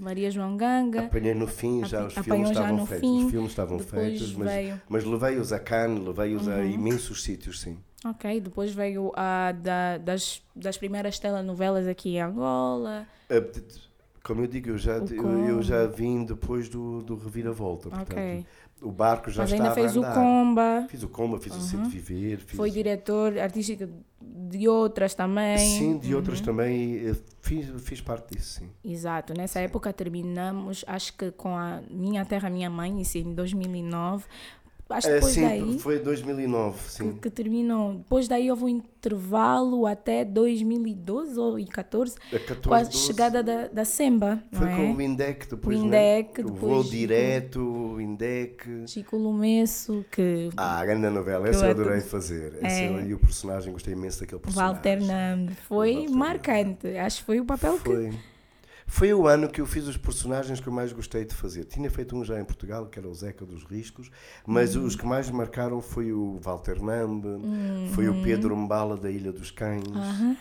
[0.00, 1.02] Maria João Ganga.
[1.02, 3.08] Apanhei no fim, já os filmes estavam feitos.
[3.08, 4.80] fim, Os filmes estavam feitos, mas, veio- Uhum.
[4.88, 7.78] mas levei-os a Cannes, levei-os a imensos sítios, sim.
[8.04, 13.06] Ok, depois veio a da, das, das primeiras telenovelas aqui em Angola.
[13.28, 13.64] T-
[14.22, 17.88] Como eu digo, eu já, eu, eu já vim depois do, do Reviravolta.
[17.88, 18.44] Portanto, Ok.
[18.82, 20.14] O barco já Mas estava ainda fez a o.
[20.14, 22.36] Comba, Fiz o Comba, fiz o Sede Viver.
[22.40, 22.56] Fiz...
[22.58, 23.88] foi diretor artístico
[24.20, 25.56] de outras também.
[25.56, 26.16] Sim, de Uhum.
[26.18, 27.08] outras também.
[27.08, 28.68] eh, Fiz, fiz parte disso, sim.
[28.84, 34.24] Exato, nessa época terminamos, acho que com a Minha Terra, Minha Mãe, isso em 2009.
[34.88, 37.12] Acho que Eh, depois sim, daí foi 2009, que, sim.
[37.14, 37.94] que terminou.
[37.94, 43.42] Depois daí houve um intervalo até 2012 ou 2014, A 14, com a 12, chegada
[43.42, 44.76] da, da Semba, Foi é?
[44.76, 46.20] com o Indec depois, O né?
[46.20, 48.84] Indec, O voo depois- direto, o Indec.
[48.86, 52.58] Chico Lumesso, que Ah, a grande novela, Que essa eu adorei fazer.
[52.62, 52.66] É.
[52.66, 54.74] Essa eu- e o personagem, gostei imenso daquele personagem.
[54.74, 56.96] Walter Nando foi Walter marcante.
[56.96, 58.12] Acho que foi o papel que.
[58.86, 59.12] Foi.
[59.12, 61.64] O ano que eu fiz os personagens que eu mais gostei de fazer.
[61.64, 64.10] Tinha feito um já em Portugal, que era o Zeca dos Riscos,
[64.46, 64.84] mas Uhum.
[64.84, 67.28] os que mais marcaram foi o Walter Nambe,
[67.92, 69.84] foi o Pedro Mbala da Ilha dos Cães.
[69.88, 70.36] Uhum.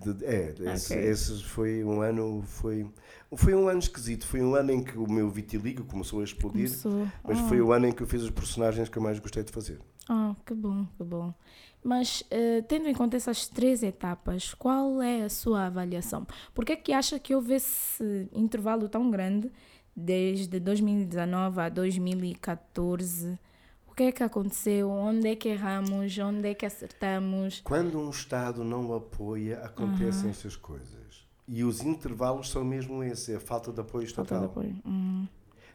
[0.00, 1.04] De- é, esse, Ok.
[1.08, 2.86] esse foi um ano, foi,
[3.34, 4.24] foi um ano esquisito.
[4.28, 7.08] Foi um ano em que o meu vitiligo começou a explodir, Começou.
[7.24, 7.48] mas Ah.
[7.48, 9.80] foi o ano em que eu fiz os personagens que eu mais gostei de fazer.
[10.08, 11.34] Ah, que bom, que bom.
[11.82, 16.26] Mas, eh, tendo em conta essas três etapas, qual é a sua avaliação?
[16.54, 19.50] Por que é que acha que houve esse intervalo tão grande,
[19.94, 23.38] desde 2019 a 2014?
[23.86, 24.90] O que é que aconteceu?
[24.90, 26.16] Onde é que erramos?
[26.18, 27.60] Onde é que acertamos?
[27.64, 31.26] Quando um Estado não apoia, acontecem essas coisas.
[31.46, 34.40] E os intervalos são mesmo esse, a falta de apoio Falta estatal.
[34.40, 34.76] de apoio.
[34.84, 35.26] Uhum.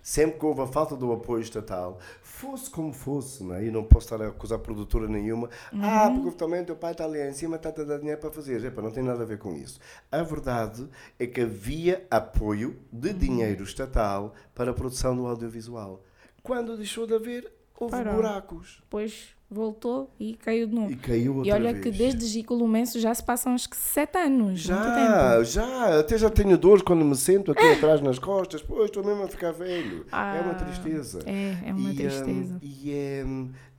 [0.04, 3.66] Sempre que houve a falta do apoio estatal, fosse como fosse, não é?
[3.66, 5.50] e não posso estar a acusar produtora nenhuma,
[5.82, 8.30] ah, porque também o teu pai está ali em cima, está a dar dinheiro para
[8.30, 8.62] fazer.
[8.66, 9.80] Epa, não tem nada a ver com isso.
[10.12, 16.04] A verdade é que havia apoio de dinheiro estatal para a produção do audiovisual.
[16.44, 17.50] Quando deixou de haver,
[17.80, 18.16] houve Parou.
[18.16, 18.80] buracos.
[18.82, 20.92] Depois voltou e caiu de novo.
[20.92, 21.84] E caiu outra E olha vez.
[21.84, 24.66] que desde Chico Lumenso já se passam uns sete anos.
[24.68, 24.96] muito tempo.
[24.96, 29.04] Já, já, até já tenho dor quando me sento aqui atrás nas costas, pois estou
[29.04, 30.06] mesmo a ficar velho.
[30.12, 31.20] é uma Ah, tristeza.
[31.26, 32.56] É, é uma e, tristeza.
[32.56, 33.24] hum, e é,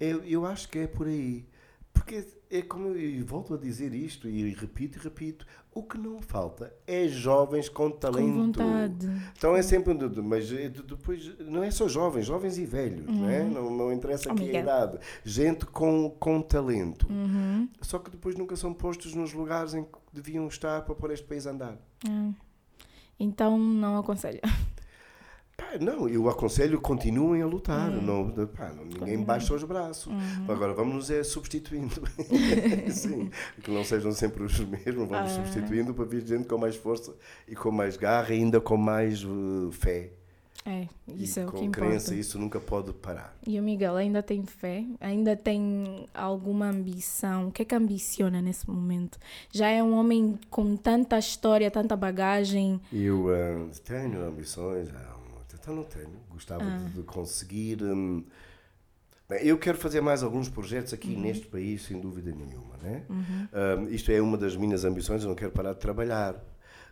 [0.01, 1.45] eu, eu acho que é por aí.
[1.93, 2.25] Porque
[2.59, 6.21] é como eu e volto a dizer isto e repito e repito: o que não
[6.21, 8.27] falta é jovens com talento.
[8.33, 9.09] Com vontade.
[9.37, 10.23] Então é sempre um.
[10.23, 13.43] Mas de- depois não é só jovens, jovens e velhos, não é?
[13.43, 14.99] Não, não interessa Oh, aqui a idade.
[15.25, 17.07] Gente com, com talento.
[17.11, 17.69] Uhum.
[17.83, 21.27] Só que depois nunca são postos nos lugares em que deviam estar para pôr este
[21.27, 21.77] país a andar.
[22.09, 22.31] Ah.
[23.19, 24.41] Então não aconselho.
[25.57, 27.91] Pá, não, eu aconselho continuem a lutar.
[27.91, 30.13] Não, pá, não- ninguém baixa os braços.
[30.49, 32.03] Agora vamos nos é substituindo.
[32.91, 33.31] Sim,
[33.63, 35.35] que não sejam sempre os mesmos, vamos Ah.
[35.35, 37.15] substituindo para vir gente com mais força
[37.49, 40.11] e com mais garra e ainda com mais uh, fé.
[40.67, 42.15] É, isso e é o com que crença, importa.
[42.15, 43.37] isso nunca pode parar.
[43.47, 44.83] E o Miguel ainda tem fé?
[44.99, 47.49] Ainda tem alguma ambição?
[47.49, 49.19] O que é que ambiciona nesse momento?
[49.53, 52.81] Já é um homem com tanta história, tanta bagagem.
[52.91, 54.89] Eu ah, tenho ambições,
[55.65, 56.11] então não tenho.
[56.31, 56.77] Gostava Ah.
[56.79, 57.83] de, de conseguir.
[57.83, 58.23] hum,
[59.29, 61.23] bem, eu quero fazer mais alguns projetos aqui Uhum.
[61.23, 62.77] neste país, sem dúvida nenhuma.
[62.83, 63.03] Né?
[63.11, 66.35] Hum, isto é uma das minhas ambições, eu não quero parar de trabalhar.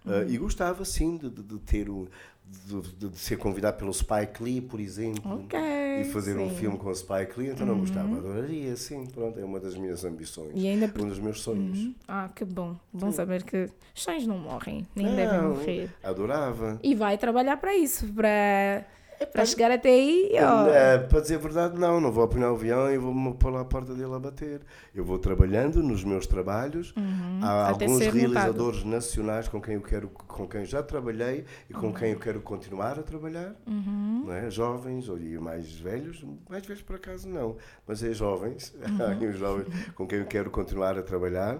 [0.04, 0.12] Uhum.
[0.14, 2.08] Ah, e gostava, sim, de, de- de ter o.
[2.44, 5.58] De, de- de ser convidado pelo Spike Lee, por exemplo, Ok,
[6.00, 6.44] e fazer um sim.
[6.44, 6.56] Uhum.
[6.56, 10.04] filme com o Spike Lee, então não gostava, adoraria, sim, pronto, é uma das minhas
[10.04, 11.90] ambições, E ainda um dos meus sonhos.
[12.08, 12.76] Ah, que bom.
[12.92, 15.90] Bom saber que os sonhos não morrem, nem Não, devem morrer.
[16.02, 16.78] Adorava.
[16.82, 18.84] E vai trabalhar para isso, para,
[19.26, 20.30] para chegar até aí.
[20.40, 20.66] ó.
[20.68, 23.60] Eh, para dizer a verdade, não, não vou apanhar o avião e vou-me pôr lá
[23.60, 24.60] à porta dele a bater.
[24.94, 26.92] Eu vou trabalhando nos meus trabalhos.
[26.96, 27.40] Há Uhum.
[27.42, 32.12] Até alguns realizadores nacionais com quem eu quero, com quem já trabalhei e com quem
[32.12, 33.54] eu quero continuar a trabalhar.
[33.66, 34.24] Uhum.
[34.26, 34.50] Não é?
[34.50, 37.56] Jovens ou mais velhos, mais velhos por acaso não,
[37.86, 38.98] mas é jovens, Uhum.
[39.00, 41.58] Há os jovens com quem eu quero continuar a trabalhar.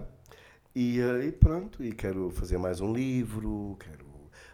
[0.75, 4.02] E, eh, e pronto, e quero fazer mais um livro, quero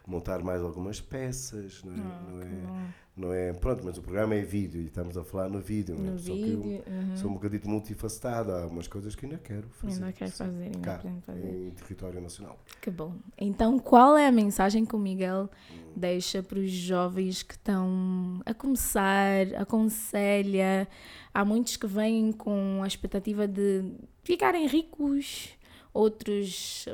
[0.10, 1.98] montar mais algumas peças, não é?
[2.00, 3.52] Ah, não, é não é?
[3.52, 6.12] Pronto, mas o programa é vídeo e estamos a falar no vídeo, não é?
[6.12, 6.62] No Só vídeo.
[6.62, 7.12] que uhum.
[7.12, 9.94] eu sou um bocadinho multifacetado, há algumas coisas que ainda quero fazer.
[9.96, 11.46] Ainda quer sim, fazer, ainda cá, fazer.
[11.46, 12.58] em território nacional.
[12.82, 13.14] Que bom.
[13.38, 15.92] Então, qual é a mensagem que o Miguel Hum.
[15.96, 20.88] deixa para os jovens que estão a começar, aconselha?
[21.34, 23.84] Há muitos que vêm com a expectativa de
[24.24, 25.50] ficarem ricos,
[25.94, 26.88] outros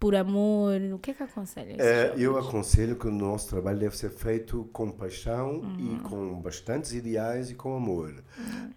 [0.00, 0.80] por amor.
[0.94, 1.72] O que é que aconselha?
[1.74, 5.76] esses Eh, eu aconselho que o nosso trabalho deve ser feito com paixão Uhum.
[5.78, 8.14] e com bastantes ideais e com amor.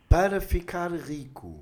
[0.10, 1.62] Para ficar rico.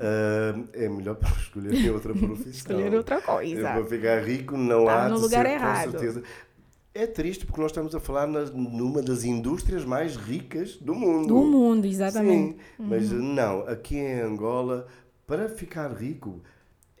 [0.00, 2.50] ah, é melhor para escolher outra profissão.
[2.50, 3.60] Escolher outra coisa.
[3.68, 5.84] Eu vou ficar rico, não Tá há no de lugar ser, errado.
[5.84, 6.22] com certeza.
[6.92, 11.28] É triste porque nós estamos a falar nas- numa das indústrias mais ricas do mundo.
[11.28, 12.54] Do mundo, exatamente.
[12.54, 14.86] Sim, mas não, aqui em Angola,
[15.26, 16.40] para ficar rico,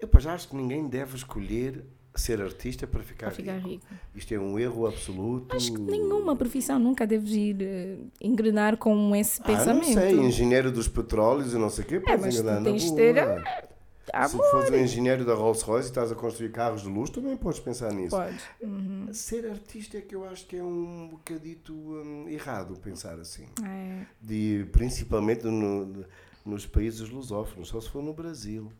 [0.00, 1.84] eu já acho que ninguém deve escolher
[2.14, 3.68] ser artista para ficar, Para ficar rico.
[3.68, 3.86] rico.
[4.14, 5.54] Isto é um erro absoluto.
[5.54, 9.86] Acho que nenhuma profissão nunca deves ir eh, engrenar com esse Ah, pensamento.
[9.86, 12.90] não sei, engenheiro dos petróleos e não sei o quê, podes mas enganar na tens
[12.90, 13.16] ter,
[14.12, 17.12] Ah, Se fores um engenheiro da Rolls Royce e estás a construir carros de luxo,
[17.14, 18.16] também podes pensar nisso.
[18.16, 18.40] Podes.
[18.62, 19.08] Uhum.
[19.12, 23.46] Ser artista é que eu acho que é um bocadito hum, errado pensar assim.
[23.64, 24.06] É.
[24.22, 26.04] De, principalmente no-
[26.46, 28.70] nos países lusófonos, só se for no Brasil.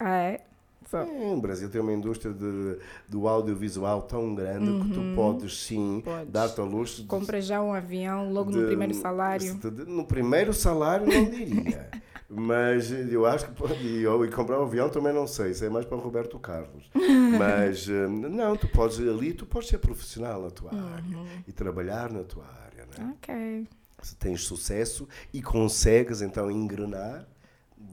[0.00, 0.40] Ah, é?
[0.88, 0.98] Só.
[1.02, 2.78] É, o Brasil tem uma indústria de,
[3.08, 6.00] do audiovisual tão grande que tu podes sim Uhum.
[6.00, 6.30] Podes.
[6.30, 9.58] dar-te a luxo de, Compra já um avião logo no de- primeiro salário.
[9.88, 11.88] no primeiro salário não diria.
[12.28, 13.74] Mas eu acho que pode.
[13.84, 16.90] E, e comprar um avião também não sei, isso é mais para o Roberto Carlos.
[17.38, 21.26] Mas hum, não, tu podes ali, tu podes ser profissional na tua área Uhum.
[21.46, 22.84] e trabalhar na tua área.
[22.98, 23.14] Né?
[23.16, 23.68] Ok.
[24.02, 27.26] Se tens sucesso e consegues então engrenar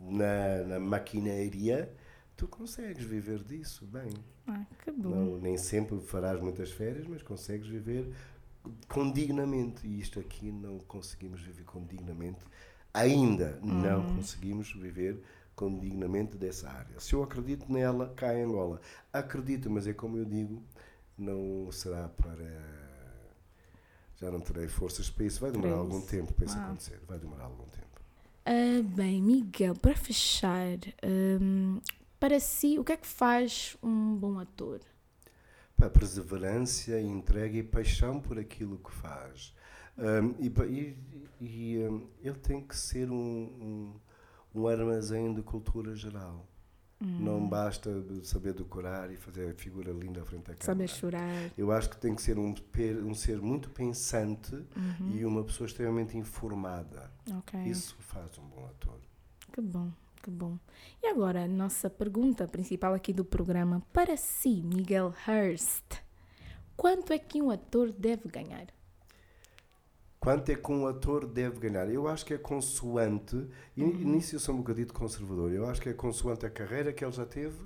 [0.10, 1.92] na, na maquinaria,
[2.36, 4.12] tu consegues viver disso bem.
[4.48, 5.10] Ah, que bom.
[5.10, 8.12] Não, nem sempre farás muitas férias, mas consegues viver
[8.90, 9.86] com dignamente.
[9.88, 12.40] E isto aqui não conseguimos viver com dignamente.
[12.94, 14.16] Ainda não Uhum.
[14.18, 15.22] conseguimos viver
[15.56, 17.00] com dignamente dessa área.
[17.00, 18.82] Se eu acredito nela, cá em Angola.
[19.12, 20.62] Acredito, mas é como eu digo,
[21.18, 22.84] não será para.
[24.18, 25.42] Já não terei forças para isso.
[25.42, 26.66] Vai demorar algum tempo para isso Ah.
[26.66, 27.00] acontecer.
[27.08, 27.83] Vai demorar algum tempo.
[28.46, 31.80] Ah, bem, Miguel, para fechar, hum,
[32.20, 34.82] para si, o que é que faz um bom ator?
[35.78, 39.54] Pá, perseverança, entrega e paixão por aquilo que faz.
[39.98, 40.98] Hum, e e,
[41.40, 46.48] e, hum, ele tem que ser um, um, um armazém de cultura geral.
[47.04, 47.18] Hum.
[47.20, 47.92] Não basta
[48.24, 50.66] saber decorar e fazer a figura linda à frente da câmera.
[50.66, 51.52] Saber chorar?
[51.58, 52.54] Eu acho que tem que ser um,
[53.06, 55.12] um ser muito pensante Uhum.
[55.14, 57.12] e uma pessoa extremamente informada.
[57.38, 57.60] Ok.
[57.66, 58.98] Isso faz um bom ator.
[59.52, 59.92] Que bom,
[60.22, 60.58] que bom.
[61.02, 63.82] E agora, a nossa pergunta principal aqui do programa.
[63.92, 65.84] Para si, Miguel Hurst,
[66.78, 68.68] quanto é que um ator deve ganhar?
[70.24, 71.90] Quanto é que um ator deve ganhar?
[71.92, 73.46] Eu acho que é consoante,
[73.76, 77.04] e nisso eu sou um bocadito conservador, eu acho que é consoante a carreira que
[77.04, 77.58] ele já teve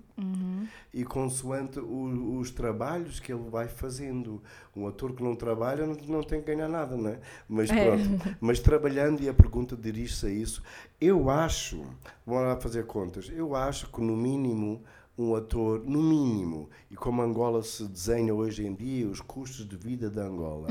[0.92, 4.42] e consoante o- os trabalhos que ele vai fazendo.
[4.76, 7.20] Um ator que não trabalha não, não tem que ganhar nada, não é?
[7.48, 7.96] Mas É.
[7.96, 10.64] pronto, mas trabalhando, e a pergunta dirige-se a isso,
[11.00, 11.86] eu acho,
[12.26, 14.82] vamos lá fazer contas, eu acho que no mínimo
[15.18, 19.76] um ator, no mínimo, e como Angola se desenha hoje em dia, os custos de
[19.76, 20.68] vida de Angola,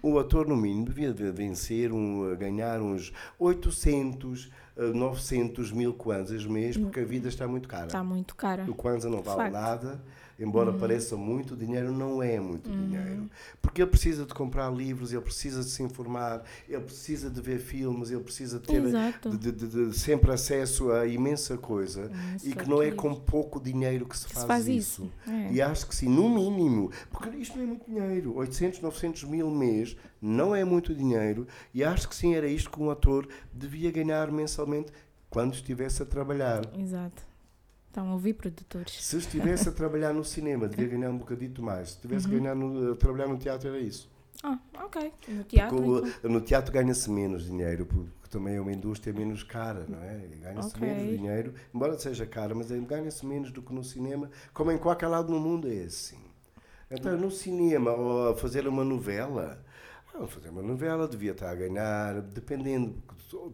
[0.00, 6.46] o ator, no mínimo, devia de vencer, um, ganhar uns 800, eh, 900 mil kwanzas
[6.46, 7.86] mês, porque a vida está muito cara.
[7.86, 8.64] Está muito cara.
[8.68, 10.00] O Kwanza não vale nada,
[10.40, 13.30] embora pareça muito, dinheiro não é muito dinheiro.
[13.60, 17.58] Porque ele precisa de comprar livros, ele precisa de se informar, ele precisa de ver
[17.60, 22.10] filmes, ele precisa de ter de, de- de- sempre acesso a imensa coisa
[22.42, 25.10] e Imensa que não é com pouco dinheiro que se Que se faz, faz isso.
[25.26, 25.30] isso.
[25.30, 25.52] É.
[25.52, 29.50] E acho que sim, no mínimo, porque isto não é muito dinheiro, 800, 900 mil
[29.50, 33.90] mês não é muito dinheiro e acho que sim, era isto que um ator devia
[33.90, 34.92] ganhar mensalmente
[35.28, 36.62] quando estivesse a trabalhar.
[36.78, 37.29] Exato.
[37.90, 38.92] Estão a ouvir, produtores?
[39.04, 41.88] Se estivesse a trabalhar no cinema, devia ganhar um bocadito mais.
[41.88, 42.34] Se estivesse Uhum.
[42.34, 44.08] a, ganhar no- a trabalhar no teatro, era isso.
[44.44, 45.12] Ah, ok.
[45.26, 46.30] No teatro, Porque então.
[46.30, 50.18] no teatro ganha-se menos dinheiro, porque também é uma indústria menos cara, não é?
[50.40, 50.88] Ganha-se Ok.
[50.88, 55.08] menos dinheiro, embora seja cara, mas ganha-se menos do que no cinema, como em qualquer
[55.08, 56.18] lado no mundo é assim.
[56.88, 59.64] Então, no cinema, ou a fazer uma novela,
[60.14, 63.02] ah, fazer uma novela devia estar a ganhar, dependendo,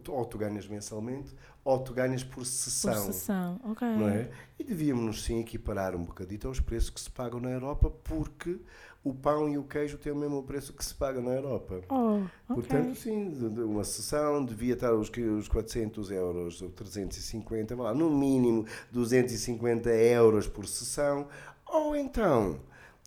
[0.07, 1.33] ou tu ganhas mensalmente,
[1.63, 3.87] ou tu ganhas por Por sessão sessão, ok.
[3.87, 4.29] não é?
[4.57, 8.59] E devíamos sim equiparar um bocadito aos preços que se pagam na Europa, porque
[9.03, 11.81] o pão e o queijo têm o mesmo preço que se paga na Europa.
[11.89, 12.55] Oh, ok.
[12.55, 13.29] Portanto, sim,
[13.63, 19.89] uma sessão devia estar os, os 400 euros ou 350, vá lá, no mínimo 250
[19.89, 21.27] euros por sessão,
[21.65, 22.59] ou então,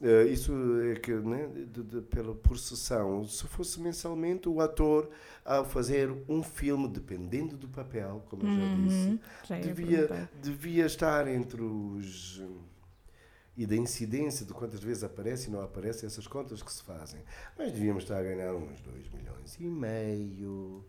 [0.02, 5.08] eh, isso é que, né, de, de- pela, por sessão, se fosse mensalmente, o ator,
[5.44, 9.18] ao fazer um filme, dependendo do papel, como eu já disse, Uhum.
[9.44, 12.42] Já ia devia, devia estar entre os.
[13.56, 17.20] E da incidência de quantas vezes aparece e não aparece, essas contas que se fazem.
[17.58, 20.82] Mas devíamos estar a ganhar uns 2 milhões e meio,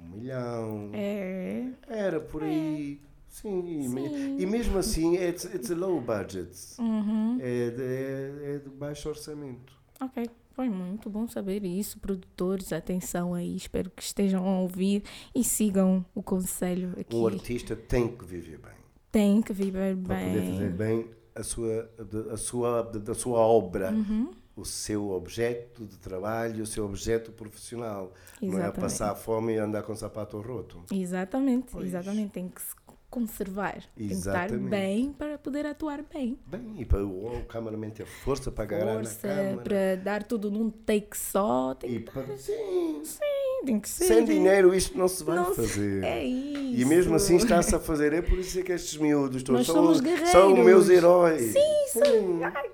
[0.00, 0.90] um milhão.
[0.94, 1.70] É.
[1.86, 2.98] Era por aí.
[3.30, 4.36] Sim, e, Sim.
[4.40, 6.50] e mesmo assim, it's, it's a low budget.
[6.78, 7.38] Uhum.
[7.40, 9.72] É, de, é, é de baixo orçamento.
[10.00, 15.04] Ok, Foi muito bom saber isso, produtores, atenção aí, espero que estejam a ouvir
[15.34, 17.14] e sigam o conselho aqui.
[17.16, 18.72] Um artista tem que viver bem.
[19.12, 20.96] Tem que viver Para poder fazer bem.
[21.04, 21.90] bem a sua,
[22.32, 23.92] a sua, da sua obra.
[23.92, 24.30] Uhum.
[24.56, 28.12] O seu objeto de trabalho, o seu objeto profissional.
[28.42, 28.80] Não é Exatamente.
[28.80, 30.82] passar fome e andar com sapato roto.
[30.92, 31.86] Exatamente, Pois.
[31.86, 32.74] exatamente, tem que se
[33.10, 34.70] conservar, tem que estar Exatamente.
[34.70, 36.38] bem para poder atuar bem.
[36.46, 39.62] Bem, e para o, o cameraman ter força para agarrar Força na câmara.
[39.62, 42.22] para dar tudo num take só, tem, E para...
[42.36, 44.04] Sim, sim, tem que ser.
[44.04, 46.04] sem dinheiro isto não se vai Não fazer.
[46.04, 46.80] É isso.
[46.80, 48.12] E mesmo assim está-se a fazer.
[48.12, 49.92] É por isso que estes miúdos todos são,
[50.26, 51.52] são meus heróis.
[51.92, 52.40] Sim.
[52.44, 52.70] Ai,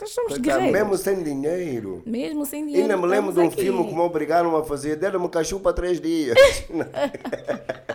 [0.00, 0.72] nós somos guerreiros.
[0.72, 2.02] mesmo sem dinheiro.
[2.06, 2.82] Mesmo sem dinheiro.
[2.90, 3.60] Ainda me lembro de um aqui.
[3.60, 4.96] filme que me obrigaram a fazer.
[4.96, 6.38] Deram-me cachorro para três dias.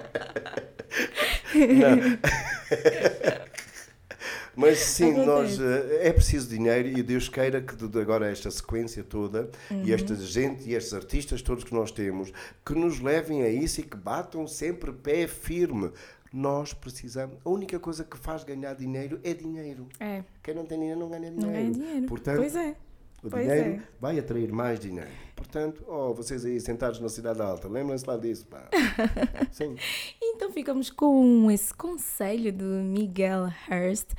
[1.55, 3.45] Não.
[4.55, 5.93] Mas sim, nós, Acontece.
[6.01, 9.83] eh, é preciso dinheiro e Deus queira que agora esta sequência toda Uhum.
[9.83, 12.31] e esta gente e estes artistas todos que nós temos
[12.65, 15.91] que nos levem a isso e que batam sempre pé firme.
[16.31, 17.37] Nós precisamos.
[17.45, 19.87] A única coisa que faz ganhar dinheiro é dinheiro.
[19.99, 21.53] É, Quem não tem dinheiro não ganha não dinheiro.
[21.61, 22.07] ganha dinheiro.
[22.07, 22.75] Portanto, pois é.
[23.23, 23.81] O Pois dinheiro é.
[23.99, 25.25] vai atrair mais dinheiro.
[25.35, 28.47] Portanto, oh, vocês aí sentados na Cidade Alta, lembrem-se lá disso.
[28.47, 28.69] Pá.
[29.51, 29.75] Sim.
[30.21, 34.11] Então ficamos com esse conselho do Miguel Hurst.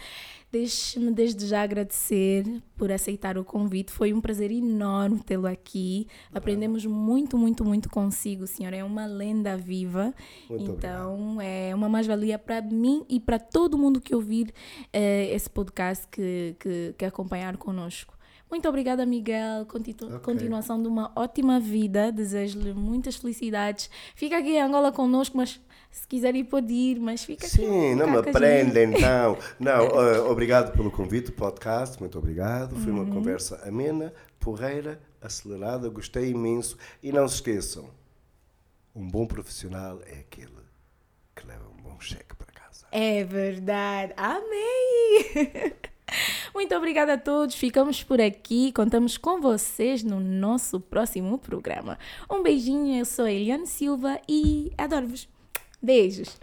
[0.53, 2.45] Deixe-me desde já agradecer
[2.77, 3.93] por aceitar o convite.
[3.93, 6.07] Foi um prazer enorme tê-lo aqui.
[6.33, 8.73] Aprendemos muito, muito, muito consigo, senhor.
[8.73, 10.15] É uma lenda viva.
[10.49, 14.53] Muito então é uma mais-valia para mim e para todo mundo que ouvir
[14.93, 18.16] eh, esse podcast que, que, que acompanhar conosco.
[18.51, 19.67] Muito obrigada, Miguel.
[19.67, 20.19] Continu- Ok.
[20.21, 22.13] Continuação de uma ótima vida.
[22.13, 23.91] Desejo-lhe muitas felicidades.
[24.15, 27.01] Fica aqui em Angola conosco, mas se quiser ir, pode ir.
[27.01, 27.57] Mas fica aqui.
[27.57, 28.33] Sim, não me com a gente.
[28.33, 29.37] prenda então.
[29.59, 32.77] Não, eh, obrigado pelo convite, podcast, muito obrigado.
[32.77, 33.03] Foi Uhum.
[33.03, 36.79] uma conversa amena, porreira, acelerada, gostei imenso.
[37.03, 37.91] E não se esqueçam,
[38.95, 40.53] um bom profissional é aquele
[41.35, 42.87] que leva um bom cheque para casa.
[42.93, 44.13] É verdade.
[44.17, 45.75] Amei!
[46.55, 47.55] Muito obrigada a todos.
[47.55, 48.73] Ficamos por aqui.
[48.73, 51.99] Contamos com vocês no nosso próximo programa.
[52.31, 52.99] Um beijinho.
[52.99, 55.29] Eu sou Eliane Silva e adoro-vos.
[55.83, 56.39] Beijos.